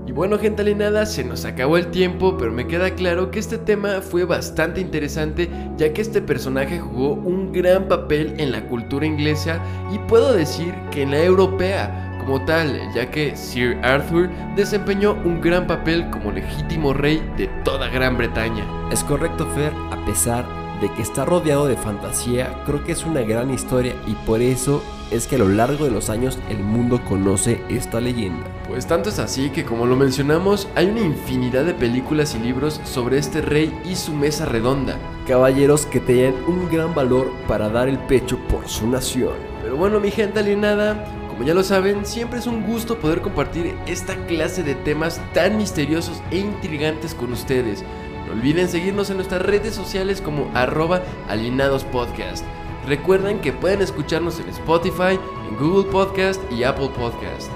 Y 0.08 0.12
bueno 0.12 0.38
gente 0.38 0.62
alienada, 0.62 1.08
se 1.08 1.24
nos 1.24 1.46
acabó 1.46 1.78
el 1.78 1.88
tiempo, 1.88 2.38
pero 2.38 2.52
me 2.52 2.68
queda 2.68 2.92
claro 2.92 3.32
que 3.32 3.40
este 3.40 3.58
tema 3.58 4.02
fue 4.02 4.24
bastante 4.24 4.80
interesante 4.80 5.50
ya 5.78 5.94
que 5.94 6.02
este 6.02 6.22
personaje 6.22 6.80
jugó 6.80 7.14
un 7.14 7.52
gran 7.52 7.88
papel 7.88 8.36
en 8.38 8.52
la 8.52 8.68
cultura 8.68 9.08
inglesa 9.08 9.60
y 9.92 9.98
puedo 10.08 10.32
decir 10.34 10.76
que 10.92 11.02
en 11.02 11.12
la 11.12 11.24
europea, 11.24 12.18
como 12.20 12.46
tal, 12.46 12.80
ya 12.94 13.10
que 13.10 13.36
Sir 13.36 13.78
Arthur 13.84 14.30
desempeñó 14.56 15.14
un 15.26 15.42
gran 15.42 15.66
papel 15.66 16.08
como 16.12 16.32
legítimo 16.32 16.94
rey 16.94 17.22
de 17.38 17.48
toda 17.64 17.90
Gran 17.90 18.16
Bretaña. 18.16 18.64
Es 18.92 19.04
correcto, 19.04 19.48
Fer, 19.56 19.74
a 19.92 20.06
pesar 20.06 20.46
de 20.82 20.92
que 20.94 21.02
está 21.02 21.26
rodeado 21.26 21.68
de 21.68 21.78
fantasía, 21.78 22.62
creo 22.66 22.84
que 22.84 22.92
es 22.92 23.06
una 23.06 23.22
gran 23.22 23.52
historia 23.52 23.96
y 24.06 24.14
por 24.26 24.42
eso 24.42 24.84
es 25.12 25.28
que 25.28 25.36
a 25.36 25.40
lo 25.40 25.50
largo 25.50 25.86
de 25.86 25.92
los 25.92 26.10
años 26.10 26.40
el 26.50 26.60
mundo 26.60 27.02
conoce 27.04 27.62
esta 27.70 28.02
leyenda. 28.02 28.46
Pues 28.68 28.88
tanto 28.88 29.10
es 29.10 29.20
así 29.20 29.50
que 29.50 29.64
como 29.64 29.86
lo 29.86 29.96
mencionamos, 29.96 30.68
hay 30.76 30.88
una 30.88 31.02
infinidad 31.02 31.66
de 31.66 31.74
películas 31.74 32.36
y 32.36 32.40
libros 32.40 32.82
sobre 32.84 33.18
este 33.18 33.42
rey 33.42 33.74
y 33.86 33.96
su 33.96 34.14
mesa 34.14 34.46
redonda. 34.46 34.98
Caballeros 35.28 35.86
que 35.86 36.00
tenían 36.00 36.36
un 36.48 36.70
gran 36.70 36.94
valor 36.94 37.32
para 37.48 37.70
dar 37.70 37.88
el 37.88 38.00
pecho 38.00 38.38
por 38.48 38.68
su 38.68 38.88
nación. 38.90 39.34
Pero 39.62 39.78
bueno, 39.78 40.00
mi 40.00 40.12
gente 40.12 40.40
alienada, 40.40 41.06
como 41.28 41.44
ya 41.44 41.54
lo 41.54 41.64
saben, 41.64 42.06
siempre 42.06 42.40
es 42.40 42.48
un 42.48 42.64
gusto 42.66 43.00
poder 43.00 43.22
compartir 43.22 43.76
esta 43.88 44.16
clase 44.26 44.64
de 44.64 44.76
temas 44.76 45.22
tan 45.34 45.58
misteriosos 45.58 46.22
e 46.32 46.38
intrigantes 46.38 47.14
con 47.14 47.32
ustedes. 47.34 47.84
No 48.26 48.34
olviden 48.34 48.68
seguirnos 48.68 49.10
en 49.10 49.18
nuestras 49.18 49.42
redes 49.42 49.76
sociales 49.76 50.22
como 50.22 50.50
arroba 50.56 51.04
alienadospodcast. 51.28 52.44
Recuerden 52.88 53.40
que 53.40 53.52
pueden 53.52 53.82
escucharnos 53.82 54.40
en 54.40 54.50
Spotify, 54.50 55.20
en 55.50 55.58
Google 55.58 55.90
Podcast 55.90 56.40
y 56.52 56.64
Apple 56.64 56.90
Podcast. 56.96 57.50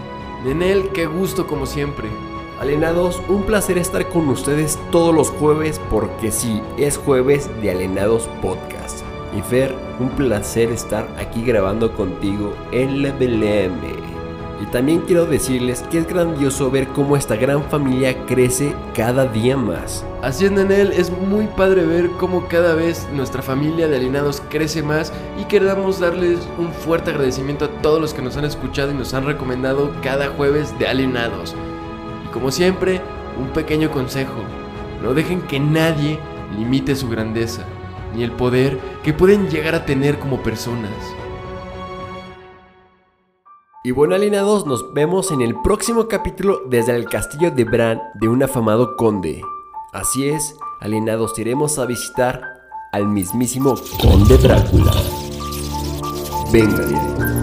Nenel, 0.44 0.90
qué 0.90 1.06
gusto 1.06 1.46
como 1.46 1.68
siempre. 1.68 2.08
Alienados, 2.60 3.22
un 3.30 3.44
placer 3.44 3.78
estar 3.78 4.10
con 4.10 4.28
ustedes 4.28 4.80
todos 4.92 5.14
los 5.14 5.30
jueves 5.30 5.80
porque 5.92 6.32
sí, 6.32 6.62
es 6.78 6.98
jueves 6.98 7.50
de 7.62 7.70
Alienados 7.70 8.28
Podcast. 8.42 9.04
Y 9.38 9.42
Fer, 9.44 9.76
un 10.00 10.10
placer 10.10 10.72
estar 10.72 11.08
aquí 11.20 11.44
grabando 11.44 11.94
contigo 11.94 12.56
en 12.72 13.04
la 13.04 13.12
BLM. 13.12 14.00
Y 14.62 14.66
también 14.72 15.02
quiero 15.02 15.26
decirles 15.26 15.84
que 15.92 16.00
es 16.00 16.08
grandioso 16.08 16.72
ver 16.72 16.88
cómo 16.88 17.16
esta 17.16 17.36
gran 17.36 17.64
familia 17.70 18.26
crece 18.26 18.74
cada 18.96 19.26
día 19.26 19.56
más. 19.56 20.04
Haciendo 20.22 20.62
en 20.62 20.72
él 20.72 20.92
es 20.92 21.12
muy 21.12 21.48
padre 21.48 21.86
ver 21.86 22.10
cómo 22.12 22.48
cada 22.48 22.76
vez 22.76 23.08
nuestra 23.14 23.42
familia 23.42 23.88
de 23.88 23.98
alienados 23.98 24.42
crece 24.50 24.84
más 24.84 25.14
y 25.40 25.46
queremos 25.46 26.00
darles 26.00 26.40
un 26.58 26.72
fuerte 26.72 27.12
agradecimiento 27.12 27.66
a 27.66 27.82
todos 27.82 28.02
los 28.02 28.14
que 28.14 28.22
nos 28.22 28.38
han 28.38 28.46
escuchado 28.46 28.92
y 28.92 28.96
nos 28.96 29.14
han 29.14 29.26
recomendado 29.26 29.92
cada 30.02 30.28
jueves 30.28 30.78
de 30.80 30.88
alienados. 30.88 31.56
Y 32.26 32.32
como 32.32 32.52
siempre, 32.52 33.02
un 33.40 33.50
pequeño 33.50 33.92
consejo, 33.92 34.44
no 35.02 35.14
dejen 35.14 35.42
que 35.44 35.60
nadie 35.60 36.20
limite 36.58 36.96
su 36.96 37.10
grandeza, 37.10 37.64
ni 38.16 38.24
el 38.24 38.32
poder 38.32 38.78
que 39.04 39.14
pueden 39.14 39.50
llegar 39.50 39.76
a 39.76 39.86
tener 39.86 40.20
como 40.20 40.44
personas. 40.44 40.92
Y 43.82 43.92
bueno, 43.92 44.14
alienados, 44.14 44.66
nos 44.66 44.94
vemos 44.94 45.32
en 45.32 45.40
el 45.40 45.56
próximo 45.62 46.10
capítulo 46.10 46.64
desde 46.68 46.96
el 46.96 47.06
castillo 47.06 47.50
de 47.50 47.64
Bran 47.64 48.02
de 48.16 48.28
un 48.28 48.44
afamado 48.44 48.98
conde. 48.98 49.42
Así 49.92 50.30
es, 50.30 50.56
alienados, 50.82 51.38
iremos 51.40 51.80
a 51.80 51.86
visitar 51.86 52.42
al 52.92 53.08
mismísimo 53.08 53.76
conde 54.02 54.38
Drácula. 54.38 54.94
Venga. 56.52 57.39